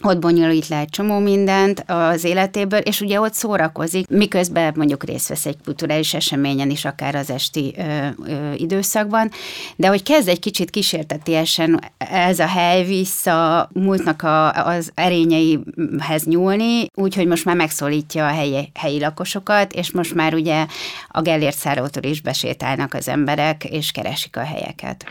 ott 0.03 0.19
bonyolít 0.19 0.69
le 0.69 0.79
egy 0.79 0.89
csomó 0.89 1.19
mindent 1.19 1.85
az 1.87 2.25
életéből, 2.25 2.79
és 2.79 3.01
ugye 3.01 3.21
ott 3.21 3.35
szórakozik, 3.35 4.09
miközben 4.09 4.73
mondjuk 4.77 5.05
részt 5.05 5.29
vesz 5.29 5.47
egy 5.47 5.57
kulturális 5.65 6.15
eseményen 6.15 6.71
is, 6.71 6.85
akár 6.85 7.15
az 7.15 7.31
esti 7.31 7.75
ö, 7.79 8.07
ö, 8.27 8.53
időszakban, 8.53 9.31
de 9.77 9.89
hogy 9.89 10.03
kezd 10.03 10.29
egy 10.29 10.39
kicsit 10.39 10.71
kísértetiesen 10.71 11.81
ez 11.99 12.39
a 12.39 12.47
hely 12.47 12.85
vissza 12.85 13.69
múltnak 13.73 14.23
a, 14.23 14.67
az 14.67 14.91
erényeihez 14.95 16.25
nyúlni, 16.25 16.87
úgyhogy 16.95 17.27
most 17.27 17.45
már 17.45 17.57
megszólítja 17.57 18.27
a 18.27 18.33
helyi, 18.33 18.71
helyi 18.75 19.01
lakosokat, 19.01 19.73
és 19.73 19.91
most 19.91 20.15
már 20.15 20.35
ugye 20.35 20.67
a 21.09 21.23
Gellért 21.23 21.57
szárótól 21.57 22.03
is 22.03 22.21
besétálnak 22.21 22.95
az 22.95 23.09
emberek, 23.09 23.65
és 23.65 23.91
keresik 23.91 24.37
a 24.37 24.45
helyeket. 24.45 25.05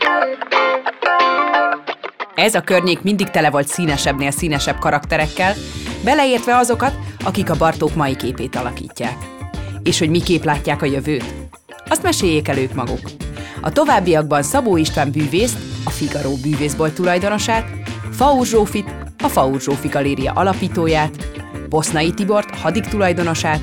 Ez 2.34 2.54
a 2.54 2.60
környék 2.60 3.02
mindig 3.02 3.30
tele 3.30 3.50
volt 3.50 3.68
színesebbnél 3.68 4.30
színesebb 4.30 4.78
karakterekkel, 4.78 5.54
beleértve 6.04 6.56
azokat, 6.56 6.98
akik 7.24 7.50
a 7.50 7.56
Bartók 7.56 7.94
mai 7.94 8.16
képét 8.16 8.56
alakítják. 8.56 9.16
És 9.82 9.98
hogy 9.98 10.10
miképp 10.10 10.44
látják 10.44 10.82
a 10.82 10.86
jövőt? 10.86 11.34
Azt 11.88 12.02
meséljék 12.02 12.48
el 12.48 12.58
ők 12.58 12.74
maguk. 12.74 13.10
A 13.60 13.72
továbbiakban 13.72 14.42
Szabó 14.42 14.76
István 14.76 15.10
bűvészt, 15.10 15.58
a 15.84 15.90
Figaro 15.90 16.36
bűvészbolt 16.36 16.94
tulajdonosát, 16.94 17.66
Faur 18.10 18.46
Zsófit, 18.46 18.94
a 19.22 19.28
Faur 19.28 19.60
Zsófi 19.60 19.88
Galéria 19.88 20.32
alapítóját, 20.32 21.26
Bosznai 21.68 22.10
Tibort, 22.10 22.56
hadik 22.56 22.84
tulajdonosát, 22.84 23.60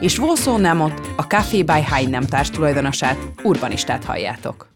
és 0.00 0.16
Volszó 0.16 0.56
Nemot, 0.56 1.00
a 1.16 1.22
Café 1.22 1.62
by 1.62 1.82
Heinem 1.82 2.26
társ 2.26 2.50
tulajdonosát, 2.50 3.18
urbanistát 3.42 4.04
halljátok. 4.04 4.75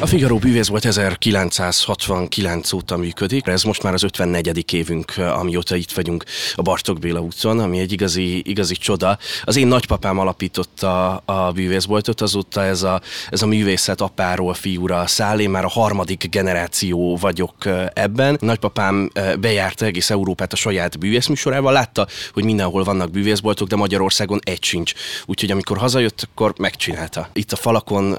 A 0.00 0.06
Figaro 0.06 0.36
bűvész 0.36 0.66
volt 0.66 0.84
1969 0.84 2.72
óta 2.72 2.96
működik. 2.96 3.46
Ez 3.46 3.62
most 3.62 3.82
már 3.82 3.94
az 3.94 4.02
54. 4.02 4.72
évünk, 4.72 5.12
amióta 5.16 5.76
itt 5.76 5.92
vagyunk 5.92 6.24
a 6.54 6.62
Bartok 6.62 6.98
Béla 6.98 7.20
úton, 7.20 7.58
ami 7.58 7.78
egy 7.78 7.92
igazi, 7.92 8.42
igazi 8.48 8.74
csoda. 8.74 9.18
Az 9.44 9.56
én 9.56 9.66
nagypapám 9.66 10.18
alapította 10.18 11.16
a 11.16 11.52
bűvészboltot, 11.52 12.20
azóta 12.20 12.64
ez 12.64 12.82
a, 12.82 13.00
ez 13.30 13.42
a 13.42 13.46
művészet 13.46 14.00
apáról 14.00 14.54
fiúra 14.54 15.06
száll. 15.06 15.38
Én 15.38 15.50
már 15.50 15.64
a 15.64 15.68
harmadik 15.68 16.28
generáció 16.30 17.16
vagyok 17.16 17.54
ebben. 17.92 18.36
Nagypapám 18.40 19.10
bejárta 19.40 19.84
egész 19.84 20.10
Európát 20.10 20.52
a 20.52 20.56
saját 20.56 20.98
bűvészműsorával, 20.98 21.72
látta, 21.72 22.06
hogy 22.32 22.44
mindenhol 22.44 22.84
vannak 22.84 23.10
bűvészboltok, 23.10 23.68
de 23.68 23.76
Magyarországon 23.76 24.38
egy 24.42 24.64
sincs. 24.64 24.92
Úgyhogy 25.26 25.50
amikor 25.50 25.78
hazajött, 25.78 26.28
akkor 26.30 26.52
megcsinálta. 26.58 27.28
Itt 27.32 27.52
a 27.52 27.56
falakon 27.56 28.18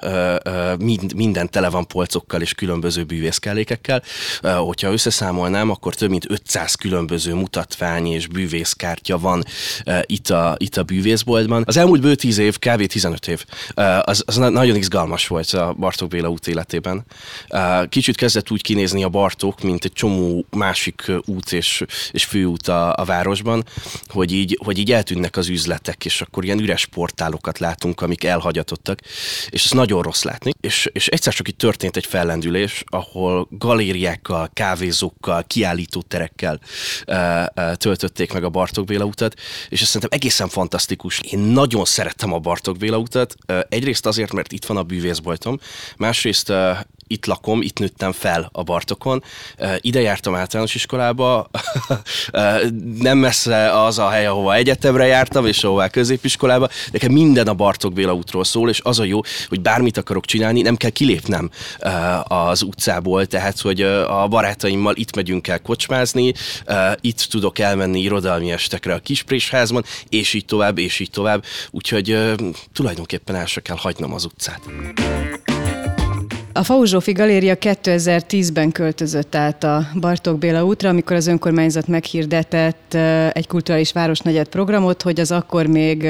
mind, 0.80 1.14
minden 1.16 1.50
tele 1.50 1.68
van 1.70 1.88
polcokkal 1.88 2.42
és 2.42 2.54
különböző 2.54 3.04
bűvészkellékekkel. 3.04 4.04
Hogyha 4.42 4.92
összeszámolnám, 4.92 5.70
akkor 5.70 5.96
több 5.96 6.10
mint 6.10 6.26
500 6.30 6.76
különböző 6.76 7.34
mutatvány 7.34 8.08
és 8.08 8.28
bűvészkártya 8.28 9.18
van 9.18 9.44
itt 10.06 10.30
a, 10.30 10.56
itt 10.58 10.78
a 10.78 10.84
bűvészboltban. 10.84 11.64
Az 11.66 11.78
elmúlt 11.78 12.02
bő 12.02 12.16
10 12.16 12.38
év, 12.38 12.58
kb. 12.58 12.86
15 12.86 13.28
év, 13.28 13.46
az, 14.02 14.24
az 14.26 14.36
nagyon 14.36 14.76
izgalmas 14.76 15.28
volt 15.28 15.50
a 15.50 15.74
Bartók 15.74 16.10
Béla 16.10 16.30
út 16.30 16.48
életében. 16.48 17.06
Kicsit 17.90 18.16
kezdett 18.16 18.52
úgy 18.52 18.62
kinézni 18.62 19.04
a 19.04 19.10
Bartók, 19.10 19.62
mint 19.62 19.86
egy 19.86 19.94
csomó 19.94 20.46
másik 20.50 21.12
út 21.26 21.52
és, 21.52 21.84
és 22.12 22.26
főút 22.26 22.68
a, 22.68 22.96
a 22.96 23.06
városban, 23.06 23.66
hogy 24.08 24.32
így, 24.32 24.60
hogy 24.64 24.78
így 24.78 24.92
eltűnnek 24.92 25.38
az 25.38 25.48
üzletek, 25.50 26.06
és 26.06 26.22
akkor 26.22 26.44
ilyen 26.44 26.60
üres 26.60 26.86
portálokat 26.86 27.60
látunk, 27.60 28.02
amik 28.02 28.24
elhagyatottak, 28.24 29.00
és 29.50 29.66
ez 29.66 29.72
nagyon 29.72 30.02
rossz 30.02 30.24
látni. 30.24 30.52
És, 30.62 30.90
és 30.94 31.08
egyszer 31.08 31.34
csak 31.34 31.48
itt 31.48 31.59
történt 31.60 31.98
egy 31.98 32.06
fellendülés, 32.06 32.84
ahol 32.88 33.48
galériákkal, 33.52 34.50
kávézókkal, 34.54 35.44
kiállítóterekkel 35.48 36.60
töltötték 37.74 38.34
meg 38.34 38.44
a 38.44 38.50
Bartók 38.50 38.86
Béla 38.86 39.04
utat, 39.04 39.40
és 39.70 39.82
ezt 39.82 39.92
szerintem 39.92 40.20
egészen 40.20 40.48
fantasztikus. 40.48 41.20
Én 41.20 41.40
nagyon 41.40 41.86
szerettem 41.86 42.34
a 42.34 42.40
Bartók 42.40 42.78
Béla 42.78 42.98
utat, 42.98 43.36
egyrészt 43.70 44.06
azért, 44.06 44.34
mert 44.34 44.52
itt 44.52 44.66
van 44.66 44.78
a 44.78 44.84
bűvészboltom, 44.84 45.60
másrészt 45.98 46.54
itt 47.10 47.26
lakom, 47.26 47.62
itt 47.62 47.80
nőttem 47.80 48.12
fel 48.12 48.50
a 48.52 48.64
Bartokon. 48.64 49.24
Ide 49.80 50.02
jártam 50.02 50.36
általános 50.36 50.76
iskolába, 50.76 51.50
nem 53.00 53.18
messze 53.18 53.82
az 53.82 54.00
a 54.00 54.10
hely, 54.10 54.26
ahova 54.26 54.54
egyetemre 54.54 55.06
jártam, 55.06 55.46
és 55.46 55.64
ahová 55.64 55.88
középiskolába. 55.88 56.70
Nekem 56.92 57.12
minden 57.12 57.48
a 57.48 57.54
Bartok 57.54 57.94
Béla 57.94 58.14
útról 58.14 58.44
szól, 58.44 58.70
és 58.70 58.80
az 58.84 59.00
a 59.00 59.04
jó, 59.04 59.20
hogy 59.48 59.62
bármit 59.62 59.98
akarok 59.98 60.26
csinálni, 60.26 60.62
nem 60.62 60.76
kell 60.76 60.90
kilépnem 60.90 61.50
az 62.28 62.62
utcából, 62.62 63.26
tehát, 63.26 63.60
hogy 63.60 63.82
a 63.82 64.28
barátaimmal 64.28 64.96
itt 64.96 65.16
megyünk 65.16 65.48
el 65.48 65.62
kocsmázni, 65.62 66.34
itt 67.02 67.28
tudok 67.30 67.60
elmenni 67.60 68.00
irodalmi 68.00 68.52
estekre 68.52 68.94
a 68.94 69.00
Kisprésházban, 69.00 69.84
és 70.10 70.34
így 70.34 70.46
tovább, 70.46 70.78
és 70.78 71.00
így 71.00 71.10
tovább. 71.10 71.44
Úgyhogy 71.72 72.18
tulajdonképpen 72.74 73.36
el 73.36 73.46
se 73.46 73.62
kell 73.62 73.78
hagynom 73.80 74.14
az 74.14 74.26
utcát. 74.26 74.62
A 76.54 76.64
Fauzsófi 76.64 77.12
Galéria 77.12 77.56
2010-ben 77.60 78.72
költözött 78.72 79.36
át 79.36 79.64
a 79.64 79.88
Bartók 80.00 80.38
Béla 80.38 80.66
útra, 80.66 80.90
amikor 80.90 81.16
az 81.16 81.28
önkormányzat 81.28 81.88
meghirdetett 81.88 82.94
egy 83.34 83.48
kulturális 83.48 83.92
városnegyed 83.92 84.48
programot, 84.48 85.02
hogy 85.02 85.20
az 85.20 85.32
akkor 85.32 85.66
még 85.68 86.08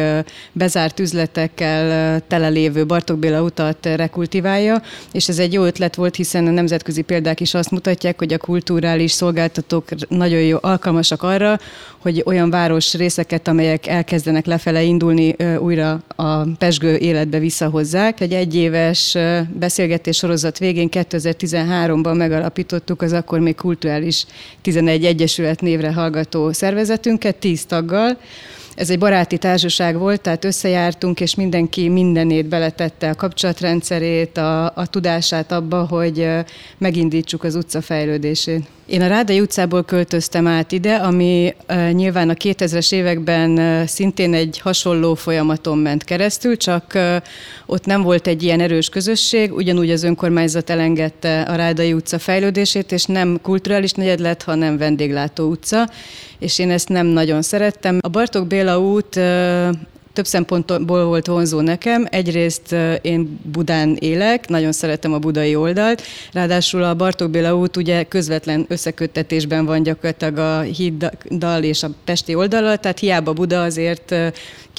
bezárt 0.51 0.99
üzletekkel 0.99 2.21
telelévő 2.27 2.85
Bartók 2.85 3.19
Béla 3.19 3.41
utat 3.41 3.85
rekultiválja, 3.85 4.81
és 5.11 5.29
ez 5.29 5.39
egy 5.39 5.53
jó 5.53 5.63
ötlet 5.63 5.95
volt, 5.95 6.15
hiszen 6.15 6.47
a 6.47 6.51
nemzetközi 6.51 7.01
példák 7.01 7.39
is 7.39 7.53
azt 7.53 7.71
mutatják, 7.71 8.17
hogy 8.17 8.33
a 8.33 8.37
kulturális 8.37 9.11
szolgáltatók 9.11 10.09
nagyon 10.09 10.41
jó 10.41 10.57
alkalmasak 10.61 11.23
arra, 11.23 11.59
hogy 11.97 12.23
olyan 12.25 12.49
város 12.49 12.93
részeket, 12.93 13.47
amelyek 13.47 13.87
elkezdenek 13.87 14.45
lefele 14.45 14.83
indulni, 14.83 15.35
újra 15.59 16.03
a 16.15 16.43
pesgő 16.57 16.95
életbe 16.95 17.39
visszahozzák. 17.39 18.19
Egy 18.19 18.33
egyéves 18.33 19.17
beszélgetés 19.53 20.23
sorozat 20.29 20.57
végén 20.57 20.89
2013-ban 20.91 22.17
megalapítottuk 22.17 23.01
az 23.01 23.13
akkor 23.13 23.39
még 23.39 23.55
kulturális 23.55 24.25
11 24.61 25.05
egyesület 25.05 25.61
névre 25.61 25.93
hallgató 25.93 26.51
szervezetünket, 26.51 27.35
10 27.35 27.65
taggal, 27.65 28.17
ez 28.75 28.89
egy 28.89 28.99
baráti 28.99 29.37
társaság 29.37 29.97
volt, 29.97 30.21
tehát 30.21 30.45
összejártunk, 30.45 31.19
és 31.19 31.35
mindenki 31.35 31.87
mindenét 31.87 32.45
beletette 32.45 33.09
a 33.09 33.15
kapcsolatrendszerét, 33.15 34.37
a, 34.37 34.65
a 34.65 34.87
tudását 34.89 35.51
abba, 35.51 35.85
hogy 35.85 36.27
megindítsuk 36.77 37.43
az 37.43 37.55
utca 37.55 37.81
fejlődését. 37.81 38.78
Én 38.89 39.01
a 39.01 39.07
Rádai 39.07 39.39
utcából 39.39 39.83
költöztem 39.83 40.47
át 40.47 40.71
ide, 40.71 40.95
ami 40.95 41.55
nyilván 41.91 42.29
a 42.29 42.33
2000-es 42.33 42.93
években 42.93 43.85
szintén 43.87 44.33
egy 44.33 44.59
hasonló 44.59 45.13
folyamaton 45.13 45.77
ment 45.77 46.03
keresztül, 46.03 46.57
csak 46.57 46.97
ott 47.65 47.85
nem 47.85 48.01
volt 48.01 48.27
egy 48.27 48.43
ilyen 48.43 48.59
erős 48.59 48.89
közösség, 48.89 49.53
ugyanúgy 49.53 49.91
az 49.91 50.03
önkormányzat 50.03 50.69
elengedte 50.69 51.41
a 51.41 51.55
Rádai 51.55 51.93
utca 51.93 52.19
fejlődését, 52.19 52.91
és 52.91 53.05
nem 53.05 53.39
kulturális 53.41 53.91
negyed 53.91 54.19
lett, 54.19 54.43
hanem 54.43 54.77
vendéglátó 54.77 55.49
utca, 55.49 55.89
és 56.39 56.59
én 56.59 56.71
ezt 56.71 56.89
nem 56.89 57.05
nagyon 57.05 57.41
szerettem. 57.41 57.97
A 58.01 58.07
Bartók 58.07 58.47
Béla 58.47 58.79
út 58.79 59.19
több 60.13 60.25
szempontból 60.25 61.05
volt 61.05 61.27
vonzó 61.27 61.61
nekem. 61.61 62.07
Egyrészt 62.09 62.75
én 63.01 63.39
Budán 63.51 63.95
élek, 63.99 64.47
nagyon 64.47 64.71
szeretem 64.71 65.13
a 65.13 65.19
budai 65.19 65.55
oldalt, 65.55 66.01
ráadásul 66.33 66.83
a 66.83 66.95
Bartók 66.95 67.29
Béla 67.29 67.55
út 67.55 67.77
ugye 67.77 68.03
közvetlen 68.03 68.65
összeköttetésben 68.67 69.65
van 69.65 69.83
gyakorlatilag 69.83 70.37
a 70.37 70.61
híddal 70.61 71.63
és 71.63 71.83
a 71.83 71.89
pesti 72.03 72.35
oldalal, 72.35 72.77
tehát 72.77 72.99
hiába 72.99 73.33
Buda 73.33 73.63
azért 73.63 74.15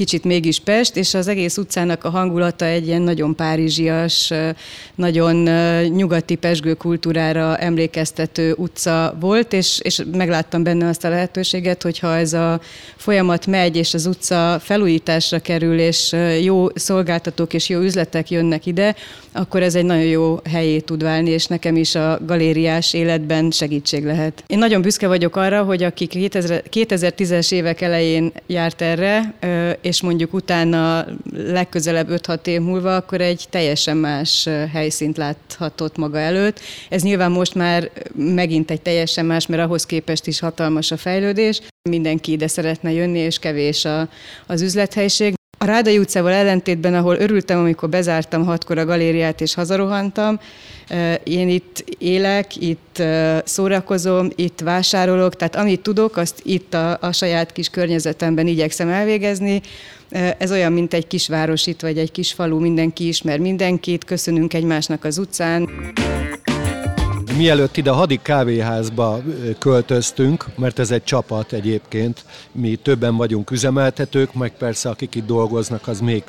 kicsit 0.00 0.24
mégis 0.24 0.60
Pest, 0.60 0.96
és 0.96 1.14
az 1.14 1.28
egész 1.28 1.56
utcának 1.56 2.04
a 2.04 2.10
hangulata 2.10 2.64
egy 2.64 2.86
ilyen 2.86 3.02
nagyon 3.02 3.36
párizsias, 3.36 4.32
nagyon 4.94 5.34
nyugati 5.88 6.34
pesgő 6.34 6.74
kultúrára 6.74 7.56
emlékeztető 7.56 8.54
utca 8.56 9.16
volt, 9.20 9.52
és, 9.52 9.80
és 9.82 10.02
megláttam 10.12 10.62
benne 10.62 10.88
azt 10.88 11.04
a 11.04 11.08
lehetőséget, 11.08 11.82
hogyha 11.82 12.16
ez 12.16 12.32
a 12.32 12.60
folyamat 12.96 13.46
megy, 13.46 13.76
és 13.76 13.94
az 13.94 14.06
utca 14.06 14.60
felújításra 15.20 15.38
kerül, 15.38 15.78
és 15.78 16.16
jó 16.42 16.66
szolgáltatók 16.74 17.54
és 17.54 17.68
jó 17.68 17.80
üzletek 17.80 18.30
jönnek 18.30 18.66
ide, 18.66 18.94
akkor 19.32 19.62
ez 19.62 19.74
egy 19.74 19.84
nagyon 19.84 20.04
jó 20.04 20.38
helyé 20.50 20.78
tud 20.78 21.02
válni, 21.02 21.30
és 21.30 21.46
nekem 21.46 21.76
is 21.76 21.94
a 21.94 22.18
galériás 22.26 22.92
életben 22.92 23.50
segítség 23.50 24.04
lehet. 24.04 24.44
Én 24.46 24.58
nagyon 24.58 24.82
büszke 24.82 25.06
vagyok 25.06 25.36
arra, 25.36 25.62
hogy 25.62 25.82
aki 25.82 26.08
2010-es 26.10 27.52
évek 27.52 27.80
elején 27.80 28.32
járt 28.46 28.82
erre, 28.82 29.34
és 29.80 30.02
mondjuk 30.02 30.32
utána 30.32 31.06
legközelebb 31.32 32.08
5-6 32.10 32.46
év 32.46 32.60
múlva, 32.60 32.96
akkor 32.96 33.20
egy 33.20 33.46
teljesen 33.50 33.96
más 33.96 34.48
helyszínt 34.72 35.16
láthatott 35.16 35.96
maga 35.96 36.18
előtt. 36.18 36.60
Ez 36.88 37.02
nyilván 37.02 37.30
most 37.30 37.54
már 37.54 37.90
megint 38.14 38.70
egy 38.70 38.82
teljesen 38.82 39.26
más, 39.26 39.46
mert 39.46 39.62
ahhoz 39.62 39.86
képest 39.86 40.26
is 40.26 40.40
hatalmas 40.40 40.90
a 40.90 40.96
fejlődés. 40.96 41.60
Mindenki 41.88 42.32
ide 42.32 42.48
szeretne 42.48 42.92
jönni, 42.92 43.18
és 43.18 43.38
kevés 43.38 43.84
a, 43.84 44.08
az 44.46 44.62
üzlethelység. 44.62 45.34
A 45.58 45.64
Rádai 45.64 45.98
utcával 45.98 46.32
ellentétben, 46.32 46.94
ahol 46.94 47.16
örültem, 47.16 47.58
amikor 47.58 47.88
bezártam 47.88 48.44
hatkor 48.44 48.78
a 48.78 48.84
galériát 48.84 49.40
és 49.40 49.54
hazarohantam, 49.54 50.40
én 51.24 51.48
itt 51.48 51.84
élek, 51.98 52.56
itt 52.56 53.02
szórakozom, 53.44 54.28
itt 54.34 54.60
vásárolok, 54.60 55.36
tehát 55.36 55.56
amit 55.56 55.80
tudok, 55.80 56.16
azt 56.16 56.40
itt 56.42 56.74
a, 56.74 56.98
a 57.00 57.12
saját 57.12 57.52
kis 57.52 57.68
környezetemben 57.68 58.46
igyekszem 58.46 58.88
elvégezni. 58.88 59.60
Ez 60.38 60.50
olyan, 60.50 60.72
mint 60.72 60.94
egy 60.94 61.06
kisváros 61.06 61.66
itt, 61.66 61.80
vagy 61.80 61.98
egy 61.98 62.12
kis 62.12 62.32
falu, 62.32 62.58
mindenki 62.58 63.08
ismer 63.08 63.38
mindenkit, 63.38 64.04
köszönünk 64.04 64.54
egymásnak 64.54 65.04
az 65.04 65.18
utcán 65.18 65.68
mielőtt 67.40 67.76
ide 67.76 67.90
a 67.90 67.94
Hadik 67.94 68.22
kávéházba 68.22 69.20
költöztünk, 69.58 70.44
mert 70.56 70.78
ez 70.78 70.90
egy 70.90 71.04
csapat 71.04 71.52
egyébként, 71.52 72.24
mi 72.52 72.76
többen 72.76 73.16
vagyunk 73.16 73.50
üzemeltetők, 73.50 74.34
meg 74.34 74.52
persze 74.58 74.88
akik 74.88 75.14
itt 75.14 75.26
dolgoznak, 75.26 75.88
az 75.88 76.00
még 76.00 76.22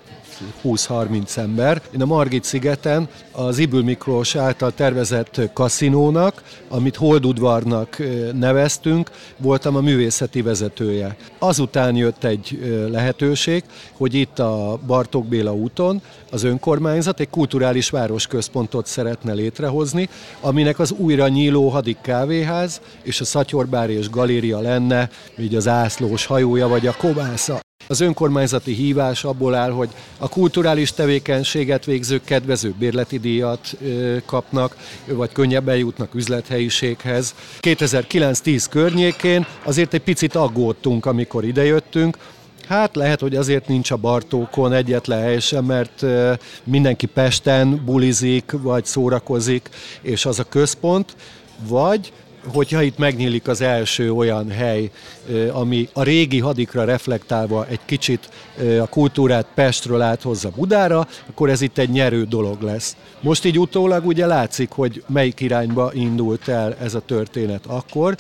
20-30 0.64 1.38
ember. 1.38 1.82
Én 1.94 2.02
a 2.02 2.06
Margit 2.06 2.44
szigeten 2.44 3.08
az 3.32 3.58
Ibül 3.58 3.84
Miklós 3.84 4.36
által 4.36 4.74
tervezett 4.74 5.42
kaszinónak, 5.54 6.44
amit 6.70 6.96
Holdudvarnak 6.96 7.98
neveztünk, 8.34 9.12
voltam 9.38 9.76
a 9.76 9.82
művészeti 9.82 10.42
vezetője. 10.42 11.16
Azután 11.40 11.96
jött 11.96 12.24
egy 12.24 12.60
lehetőség, 12.92 13.64
hogy 13.98 14.14
itt 14.14 14.40
a 14.40 14.80
Bartók 14.88 15.26
Béla 15.26 15.54
úton 15.54 16.02
az 16.32 16.44
önkormányzat 16.44 17.20
egy 17.20 17.30
kulturális 17.30 17.90
városközpontot 17.90 18.86
szeretne 18.86 19.34
létrehozni, 19.34 20.10
aminek 20.42 20.80
az 20.80 20.92
újra 20.92 21.28
nyíló 21.28 21.70
hadik 21.70 21.98
kávéház 22.02 22.82
és 23.04 23.22
a 23.22 23.26
Szatyorbár 23.26 23.90
és 23.90 24.10
galéria 24.10 24.60
lenne, 24.60 25.10
így 25.40 25.56
az 25.56 25.68
ászlós 25.68 26.26
hajója 26.26 26.68
vagy 26.68 26.88
a 26.88 26.96
kovásza. 26.98 27.60
Az 27.88 28.00
önkormányzati 28.00 28.74
hívás 28.74 29.24
abból 29.24 29.56
áll, 29.56 29.72
hogy 29.72 29.90
a 30.18 30.30
kulturális 30.30 30.92
tevékenységet 30.92 31.86
végzők 31.86 32.24
kedvező 32.24 32.74
bérleti 32.80 33.20
díjat 33.20 33.78
kapnak, 34.26 34.76
vagy 35.06 35.32
könnyebben 35.32 35.78
jutnak 35.78 36.16
üzlethelyiséghez. 36.16 37.36
2009-10 37.60 38.66
környékén 38.70 39.46
azért 39.64 39.94
egy 39.94 40.02
picit 40.02 40.36
aggódtunk, 40.36 41.06
amikor 41.06 41.46
idejöttünk, 41.46 42.18
Hát 42.72 42.96
lehet, 42.96 43.20
hogy 43.20 43.36
azért 43.36 43.68
nincs 43.68 43.92
a 43.92 43.96
Bartókon 43.96 44.74
egyetlen 44.74 45.22
hely 45.22 45.40
sem, 45.40 45.66
mert 45.66 46.06
mindenki 46.64 47.06
Pesten 47.06 47.82
bulizik, 47.86 48.52
vagy 48.52 48.86
szórakozik, 48.86 49.70
és 50.02 50.26
az 50.26 50.40
a 50.40 50.44
központ, 50.44 51.16
vagy 51.68 52.14
hogyha 52.48 52.82
itt 52.82 52.98
megnyílik 52.98 53.48
az 53.48 53.62
első 53.62 54.12
olyan 54.14 54.50
hely, 54.50 54.92
ami 55.52 55.90
a 55.94 56.04
régi 56.04 56.40
hadikra 56.40 56.84
reflektálva 56.84 57.66
egy 57.68 57.80
kicsit 57.86 58.30
a 58.82 58.88
kultúrát 58.88 59.46
Pestről 59.56 60.02
áthozza 60.02 60.50
Budára, 60.56 61.08
akkor 61.30 61.50
ez 61.50 61.62
itt 61.62 61.78
egy 61.78 61.90
nyerő 61.90 62.24
dolog 62.24 62.62
lesz. 62.62 62.96
Most 63.22 63.46
így 63.46 63.60
utólag 63.60 64.06
ugye 64.06 64.26
látszik, 64.26 64.70
hogy 64.72 65.04
melyik 65.08 65.40
irányba 65.40 65.92
indult 65.94 66.48
el 66.48 66.76
ez 66.82 66.94
a 66.94 67.00
történet 67.00 67.66
akkor, 67.66 68.16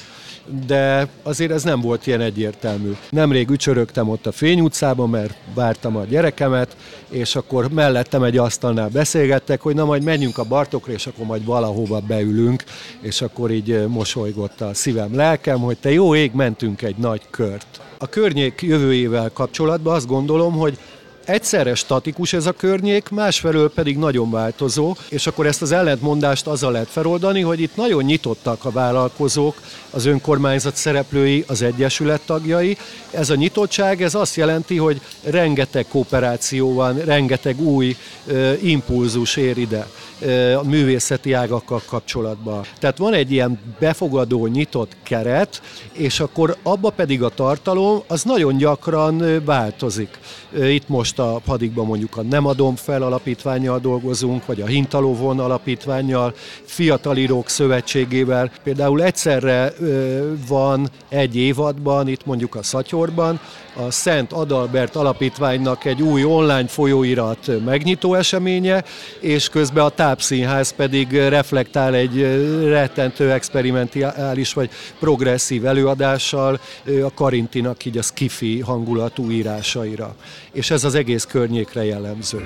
de 0.68 1.08
azért 1.24 1.52
ez 1.52 1.64
nem 1.64 1.82
volt 1.82 2.08
ilyen 2.08 2.22
egyértelmű. 2.22 2.91
Nemrég 3.10 3.49
ücsörögtem 3.49 4.10
ott 4.10 4.26
a 4.26 4.32
Fény 4.32 4.60
utcában, 4.60 5.10
mert 5.10 5.36
vártam 5.54 5.95
a 5.95 6.04
gyerekemet, 6.04 6.76
és 7.10 7.36
akkor 7.36 7.72
mellettem 7.72 8.24
egy 8.24 8.38
asztalnál 8.38 8.89
beszélgettek, 8.89 9.62
hogy 9.62 9.76
na 9.76 9.86
majd 9.86 10.04
menjünk 10.04 10.38
a 10.38 10.43
Bartokra, 10.43 10.93
és 10.93 11.08
akkor 11.08 11.26
majd 11.26 11.45
valahova 11.45 11.99
beülünk, 11.99 12.64
és 13.02 13.22
akkor 13.22 13.52
így 13.52 13.88
mosolygott 13.88 14.62
a 14.62 14.74
szívem, 14.74 15.16
lelkem, 15.16 15.60
hogy 15.60 15.78
te 15.78 15.91
jó 15.91 16.16
ég, 16.16 16.32
mentünk 16.34 16.82
egy 16.82 16.91
nagy 16.98 17.22
kört. 17.30 17.82
A 17.98 18.08
környék 18.08 18.62
jövőjével 18.62 19.32
kapcsolatban 19.34 19.96
azt 19.96 20.08
gondolom, 20.08 20.54
hogy 20.54 20.78
egyszerre 21.26 21.76
statikus 21.76 22.34
ez 22.34 22.46
a 22.46 22.52
környék, 22.52 23.10
másfelől 23.10 23.72
pedig 23.72 23.98
nagyon 23.98 24.32
változó, 24.32 24.96
és 25.10 25.28
akkor 25.28 25.46
ezt 25.46 25.62
az 25.62 25.72
ellentmondást 25.72 26.48
azzal 26.48 26.72
lehet 26.72 26.88
feloldani, 26.88 27.42
hogy 27.42 27.60
itt 27.60 27.76
nagyon 27.76 28.04
nyitottak 28.04 28.66
a 28.66 28.72
vállalkozók, 28.72 29.62
az 29.89 30.06
önkormányzat 30.06 30.76
szereplői, 30.76 31.44
az 31.48 31.62
egyesület 31.62 32.22
tagjai. 32.26 32.78
Ez 33.12 33.30
a 33.30 33.36
nyitottság, 33.36 34.02
ez 34.02 34.16
azt 34.16 34.36
jelenti, 34.36 34.78
hogy 34.78 35.02
rengeteg 35.24 35.86
kooperáció 35.88 36.74
van, 36.74 36.98
rengeteg 36.98 37.62
új 37.62 37.96
ö, 38.26 38.54
impulzus 38.62 39.36
ér 39.36 39.58
ide 39.58 39.88
a 40.57 40.63
művészeti 40.63 41.34
ágakkal 41.34 41.82
kapcsolatban. 41.86 42.61
Tehát 42.80 42.97
van 42.97 43.13
egy 43.13 43.32
ilyen 43.32 43.59
befogadó, 43.80 44.47
nyitott 44.47 44.95
keret, 45.03 45.61
és 45.91 46.19
akkor 46.19 46.57
abba 46.63 46.89
pedig 46.89 47.24
a 47.24 47.30
tartalom, 47.30 48.01
az 48.07 48.24
nagyon 48.24 48.57
gyakran 48.57 49.43
változik. 49.45 50.19
Itt 50.61 50.88
most 50.88 51.19
a 51.19 51.41
padikban 51.45 51.86
mondjuk 51.86 52.17
a 52.17 52.22
Nem 52.22 52.45
adom 52.45 52.76
fel 52.76 53.01
alapítványjal 53.01 53.80
dolgozunk, 53.80 54.45
vagy 54.45 54.61
a 54.61 54.65
Hintalovon 54.65 55.39
alapítványjal, 55.39 56.34
Fiatalírók 56.63 57.49
Szövetségével. 57.49 58.51
Például 58.63 59.03
egyszerre 59.03 59.74
van 60.47 60.89
egy 61.09 61.36
évadban, 61.36 62.07
itt 62.07 62.26
mondjuk 62.26 62.55
a 62.55 62.63
Szatyorban, 62.63 63.39
a 63.88 63.91
Szent 63.91 64.34
Adalbert 64.34 64.95
Alapítványnak 64.95 65.86
egy 65.86 66.01
új 66.01 66.24
online 66.24 66.67
folyóirat 66.67 67.51
megnyitó 67.65 68.13
eseménye, 68.13 68.84
és 69.19 69.49
közben 69.49 69.86
a 69.86 69.89
Tápszínház 70.12 70.74
pedig 70.76 71.12
reflektál 71.12 71.95
egy 71.95 72.22
rettentő 72.68 73.32
experimentális 73.32 74.53
vagy 74.53 74.70
progresszív 74.99 75.66
előadással 75.66 76.59
a 77.03 77.14
Karintinak 77.14 77.86
így 77.86 77.97
a 77.97 78.01
skifi 78.01 78.59
hangulatú 78.59 79.30
írásaira. 79.30 80.16
És 80.51 80.72
ez 80.72 80.84
az 80.84 80.95
egész 80.95 81.26
környékre 81.26 81.86
jellemző. 81.86 82.45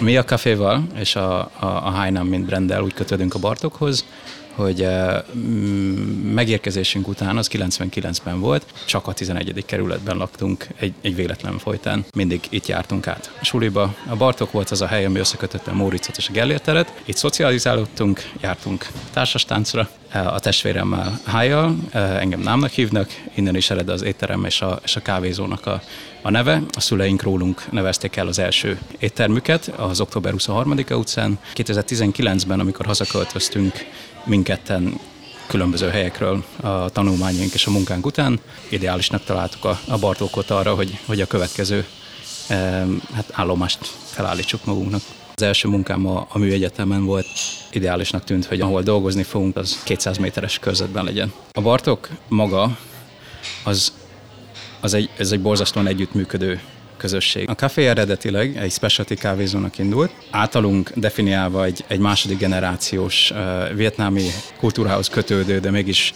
Mi 0.00 0.16
a 0.16 0.24
kaféval 0.24 0.86
és 0.98 1.16
a, 1.16 1.38
a, 1.40 1.50
a 1.60 1.90
Hainam 1.90 2.26
mint 2.26 2.46
brenddel 2.46 2.82
úgy 2.82 2.94
kötődünk 2.94 3.34
a 3.34 3.38
Bartokhoz, 3.38 4.04
hogy 4.54 4.86
megérkezésünk 6.22 7.08
után, 7.08 7.36
az 7.36 7.50
99-ben 7.52 8.40
volt, 8.40 8.66
csak 8.86 9.06
a 9.06 9.12
11. 9.12 9.64
kerületben 9.66 10.16
laktunk 10.16 10.66
egy, 10.76 10.92
egy 11.00 11.14
véletlen 11.14 11.58
folytán. 11.58 12.04
Mindig 12.14 12.40
itt 12.48 12.66
jártunk 12.66 13.06
át. 13.06 13.32
A 13.40 13.44
suliba 13.44 13.94
a 14.08 14.16
Bartok 14.16 14.52
volt 14.52 14.70
az 14.70 14.82
a 14.82 14.86
hely, 14.86 15.04
ami 15.04 15.18
összekötötte 15.18 15.70
a 15.70 15.74
Móricot 15.74 16.16
és 16.16 16.28
a 16.28 16.32
Gellért. 16.32 16.92
Itt 17.04 17.16
szocializálódtunk, 17.16 18.30
jártunk 18.40 18.86
társastáncra, 19.12 19.88
a 20.12 20.40
testvéremmel 20.40 21.20
Hájjal, 21.24 21.76
engem 21.92 22.40
námnak 22.40 22.70
hívnak, 22.70 23.08
innen 23.34 23.56
is 23.56 23.70
ered 23.70 23.88
az 23.88 24.02
étterem 24.02 24.44
és 24.44 24.60
a, 24.60 24.80
és 24.84 24.96
a 24.96 25.02
kávézónak 25.02 25.66
a, 25.66 25.82
a 26.22 26.30
neve. 26.30 26.62
A 26.72 26.80
szüleink 26.80 27.22
rólunk 27.22 27.70
nevezték 27.70 28.16
el 28.16 28.26
az 28.26 28.38
első 28.38 28.78
éttermüket 28.98 29.72
az 29.76 30.00
október 30.00 30.34
23-a 30.36 30.94
utcán. 30.94 31.38
2019-ben, 31.54 32.60
amikor 32.60 32.86
hazaköltöztünk, 32.86 33.86
minketten 34.24 35.00
különböző 35.46 35.88
helyekről 35.88 36.44
a 36.60 36.88
tanulmányaink 36.88 37.52
és 37.54 37.66
a 37.66 37.70
munkánk 37.70 38.06
után. 38.06 38.40
Ideálisnak 38.68 39.24
találtuk 39.24 39.64
a, 39.64 39.80
a 39.88 39.98
Bartókot 39.98 40.50
arra, 40.50 40.74
hogy, 40.74 40.98
hogy 41.06 41.20
a 41.20 41.26
következő 41.26 41.86
e, 42.48 42.54
hát 43.14 43.28
állomást 43.32 43.78
felállítsuk 44.04 44.64
magunknak. 44.64 45.00
Az 45.34 45.42
első 45.42 45.68
munkám 45.68 46.06
a, 46.06 46.26
a 46.28 46.38
műegyetemen 46.38 47.04
volt, 47.04 47.26
ideálisnak 47.70 48.24
tűnt, 48.24 48.44
hogy 48.44 48.60
ahol 48.60 48.82
dolgozni 48.82 49.22
fogunk, 49.22 49.56
az 49.56 49.82
200 49.82 50.18
méteres 50.18 50.58
körzetben 50.58 51.04
legyen. 51.04 51.32
A 51.52 51.60
Bartók 51.60 52.08
maga 52.28 52.78
az, 53.64 53.92
az 54.80 54.94
egy, 54.94 55.10
ez 55.16 55.32
egy 55.32 55.40
borzasztóan 55.40 55.86
együttműködő 55.86 56.60
közösség. 57.02 57.48
A 57.48 57.54
kafé 57.54 57.86
eredetileg 57.86 58.56
egy 58.56 58.72
specialty 58.72 59.14
kávézónak 59.14 59.78
indult, 59.78 60.12
általunk 60.30 60.92
definiálva 60.94 61.64
egy, 61.64 61.84
egy 61.86 61.98
második 61.98 62.38
generációs 62.38 63.30
uh, 63.30 63.74
vietnámi 63.74 64.26
kultúrához 64.58 65.08
kötődő, 65.08 65.58
de 65.60 65.70
mégis 65.70 66.14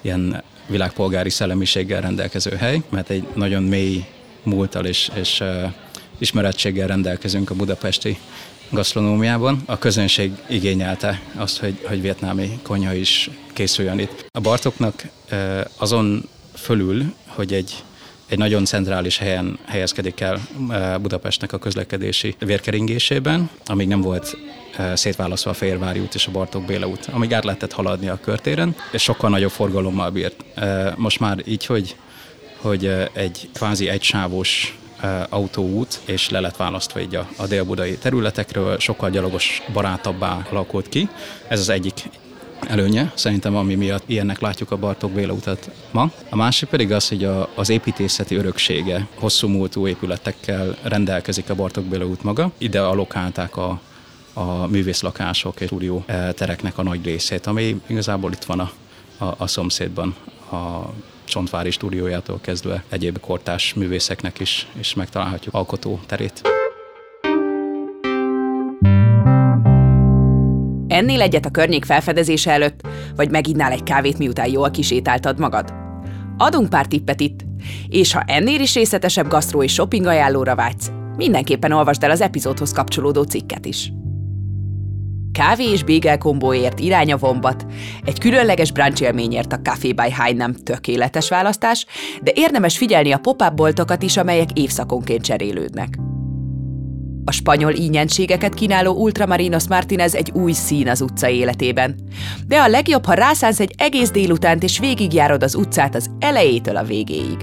ilyen 0.00 0.42
világpolgári 0.66 1.30
szellemiséggel 1.30 2.00
rendelkező 2.00 2.56
hely, 2.56 2.82
mert 2.88 3.10
egy 3.10 3.26
nagyon 3.34 3.62
mély 3.62 4.04
múltal 4.42 4.84
és, 4.84 5.10
és 5.14 5.40
uh, 5.40 5.72
ismerettséggel 6.18 6.86
rendelkezünk 6.86 7.50
a 7.50 7.54
budapesti 7.54 8.18
gasztronómiában. 8.70 9.62
A 9.66 9.78
közönség 9.78 10.32
igényelte 10.48 11.20
azt, 11.34 11.58
hogy, 11.58 11.78
hogy 11.84 12.00
vietnámi 12.00 12.58
konyha 12.62 12.94
is 12.94 13.30
készüljön 13.52 13.98
itt. 13.98 14.26
A 14.32 14.40
Bartoknak 14.40 15.06
azon 15.76 16.28
fölül, 16.54 17.14
hogy 17.26 17.52
egy 17.52 17.82
egy 18.28 18.38
nagyon 18.38 18.64
centrális 18.64 19.18
helyen 19.18 19.58
helyezkedik 19.66 20.20
el 20.20 20.40
eh, 20.70 20.98
Budapestnek 20.98 21.52
a 21.52 21.58
közlekedési 21.58 22.34
vérkeringésében, 22.38 23.50
amíg 23.66 23.88
nem 23.88 24.00
volt 24.00 24.36
eh, 24.76 24.96
szétválasztva 24.96 25.50
a 25.50 25.54
Fehérvári 25.54 26.00
út 26.00 26.14
és 26.14 26.26
a 26.26 26.30
Bartók 26.30 26.64
Béla 26.64 26.86
út, 26.86 27.08
amíg 27.12 27.32
át 27.32 27.44
lehetett 27.44 27.72
haladni 27.72 28.08
a 28.08 28.20
körtéren, 28.22 28.76
és 28.92 29.02
sokkal 29.02 29.30
nagyobb 29.30 29.50
forgalommal 29.50 30.10
bírt. 30.10 30.44
Eh, 30.54 30.92
most 30.96 31.20
már 31.20 31.42
így, 31.44 31.66
hogy, 31.66 31.96
hogy 32.56 32.86
egy 33.12 33.48
kvázi 33.54 33.88
egysávos 33.88 34.78
autóút, 35.28 36.00
és 36.04 36.30
le 36.30 36.40
lett 36.40 36.56
választva 36.56 37.00
így 37.00 37.14
a, 37.14 37.28
a 37.36 37.46
délbudai 37.46 37.96
területekről, 37.96 38.78
sokkal 38.78 39.10
gyalogos 39.10 39.62
barátabbá 39.72 40.46
alakult 40.50 40.88
ki. 40.88 41.08
Ez 41.48 41.60
az 41.60 41.68
egyik 41.68 41.94
előnye, 42.66 43.12
szerintem 43.14 43.56
ami 43.56 43.74
miatt 43.74 44.02
ilyennek 44.06 44.40
látjuk 44.40 44.70
a 44.70 44.76
Bartók 44.76 45.10
Béla 45.10 45.32
utat 45.32 45.70
ma. 45.90 46.10
A 46.28 46.36
másik 46.36 46.68
pedig 46.68 46.92
az, 46.92 47.08
hogy 47.08 47.24
a, 47.24 47.48
az 47.54 47.68
építészeti 47.68 48.34
öröksége 48.34 49.06
hosszú 49.14 49.48
múltú 49.48 49.86
épületekkel 49.86 50.76
rendelkezik 50.82 51.50
a 51.50 51.54
Bartók 51.54 51.84
Béla 51.84 52.04
út 52.04 52.22
maga. 52.22 52.50
Ide 52.58 52.80
alokálták 52.80 53.56
a, 53.56 53.80
a 54.32 54.66
művészlakások 54.66 55.60
és 55.60 55.66
stúdió 55.66 56.02
eh, 56.06 56.32
tereknek 56.32 56.78
a 56.78 56.82
nagy 56.82 57.04
részét, 57.04 57.46
ami 57.46 57.80
igazából 57.86 58.32
itt 58.32 58.44
van 58.44 58.60
a, 58.60 58.70
a, 59.24 59.34
a 59.38 59.46
szomszédban, 59.46 60.14
a 60.50 60.92
Csontvári 61.24 61.70
stúdiójától 61.70 62.40
kezdve 62.40 62.84
egyéb 62.88 63.20
kortás 63.20 63.74
művészeknek 63.74 64.38
is, 64.40 64.66
is 64.78 64.94
megtalálhatjuk 64.94 65.54
alkotó 65.54 66.00
terét. 66.06 66.42
Ennél 70.98 71.20
egyet 71.20 71.46
a 71.46 71.50
környék 71.50 71.84
felfedezése 71.84 72.50
előtt, 72.50 72.80
vagy 73.16 73.30
meginnál 73.30 73.72
egy 73.72 73.82
kávét, 73.82 74.18
miután 74.18 74.50
jól 74.50 74.70
kisétáltad 74.70 75.38
magad? 75.38 75.72
Adunk 76.36 76.68
pár 76.68 76.86
tippet 76.86 77.20
itt, 77.20 77.40
és 77.88 78.12
ha 78.12 78.22
ennél 78.26 78.60
is 78.60 78.74
részletesebb 78.74 79.28
gasztró 79.28 79.62
és 79.62 79.72
shopping 79.72 80.06
ajánlóra 80.06 80.54
vágysz, 80.54 80.90
Mindenképpen 81.18 81.72
olvasd 81.72 82.02
el 82.02 82.10
az 82.10 82.20
epizódhoz 82.20 82.72
kapcsolódó 82.72 83.22
cikket 83.22 83.66
is. 83.66 83.92
Kávé 85.32 85.64
és 85.64 85.82
bégel 85.82 86.18
kombóért 86.18 86.80
irány 86.80 87.12
a 87.12 87.16
vombat, 87.16 87.66
egy 88.04 88.18
különleges 88.18 88.72
brunch 88.72 89.02
élményért 89.02 89.52
a 89.52 89.60
Café 89.62 89.92
by 89.92 90.02
High 90.02 90.36
nem 90.36 90.54
tökéletes 90.54 91.28
választás, 91.28 91.86
de 92.22 92.32
érdemes 92.34 92.78
figyelni 92.78 93.12
a 93.12 93.18
pop-up 93.18 93.54
boltokat 93.54 94.02
is, 94.02 94.16
amelyek 94.16 94.48
évszakonként 94.52 95.24
cserélődnek. 95.24 96.07
A 97.28 97.32
spanyol 97.32 97.72
ínyentségeket 97.74 98.54
kínáló 98.54 98.92
Ultramarinos 98.92 99.68
Martinez 99.68 100.14
egy 100.14 100.30
új 100.34 100.52
szín 100.52 100.88
az 100.88 101.00
utca 101.00 101.28
életében. 101.28 101.94
De 102.46 102.60
a 102.60 102.68
legjobb, 102.68 103.04
ha 103.04 103.12
rászánsz 103.12 103.60
egy 103.60 103.74
egész 103.76 104.10
délutánt 104.10 104.62
és 104.62 104.78
végigjárod 104.78 105.42
az 105.42 105.54
utcát 105.54 105.94
az 105.94 106.10
elejétől 106.18 106.76
a 106.76 106.82
végéig. 106.82 107.36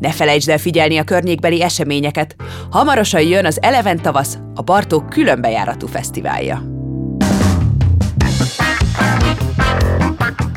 Ne 0.00 0.10
felejtsd 0.10 0.48
el 0.48 0.58
figyelni 0.58 0.96
a 0.96 1.04
környékbeli 1.04 1.62
eseményeket. 1.62 2.36
Hamarosan 2.70 3.22
jön 3.22 3.44
az 3.44 3.62
Eleven 3.62 4.02
tavasz, 4.02 4.38
a 4.54 4.62
Bartók 4.62 5.08
különbejáratú 5.08 5.86
fesztiválja. 5.86 6.62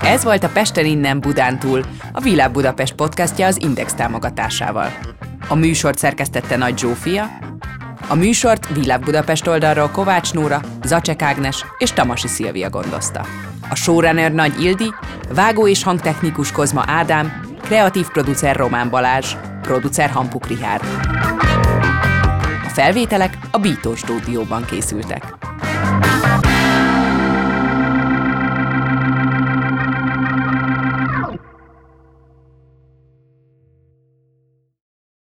Ez 0.03 0.23
volt 0.23 0.43
a 0.43 0.49
Pesten 0.49 0.85
innen 0.85 1.19
Budán 1.19 1.59
túl, 1.59 1.81
a 2.11 2.21
Világ 2.21 2.51
Budapest 2.51 2.93
podcastja 2.93 3.47
az 3.47 3.61
Index 3.61 3.93
támogatásával. 3.93 4.91
A 5.47 5.55
műsort 5.55 5.97
szerkesztette 5.97 6.57
Nagy 6.57 6.77
Zsófia, 6.77 7.29
a 8.07 8.15
műsort 8.15 8.67
Világ 8.73 8.99
Budapest 8.99 9.47
oldalról 9.47 9.89
Kovács 9.89 10.33
Nóra, 10.33 10.61
Zacek 10.83 11.21
Ágnes 11.21 11.65
és 11.77 11.91
Tamasi 11.91 12.27
Szilvia 12.27 12.69
gondozta. 12.69 13.25
A 13.69 13.75
showrunner 13.75 14.31
Nagy 14.31 14.61
Ildi, 14.61 14.93
vágó 15.33 15.67
és 15.67 15.83
hangtechnikus 15.83 16.51
Kozma 16.51 16.83
Ádám, 16.87 17.41
kreatív 17.61 18.07
producer 18.07 18.55
Román 18.55 18.89
Balázs, 18.89 19.35
producer 19.61 20.09
Hampuk 20.09 20.47
Rihár. 20.47 20.81
A 22.65 22.69
felvételek 22.73 23.37
a 23.51 23.57
Bító 23.57 23.95
stúdióban 23.95 24.65
készültek. 24.65 25.35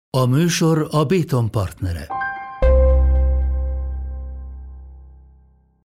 A 0.09 0.25
műsor 0.25 0.87
a 0.91 1.05
Béton 1.05 1.51
partnere. 1.51 2.07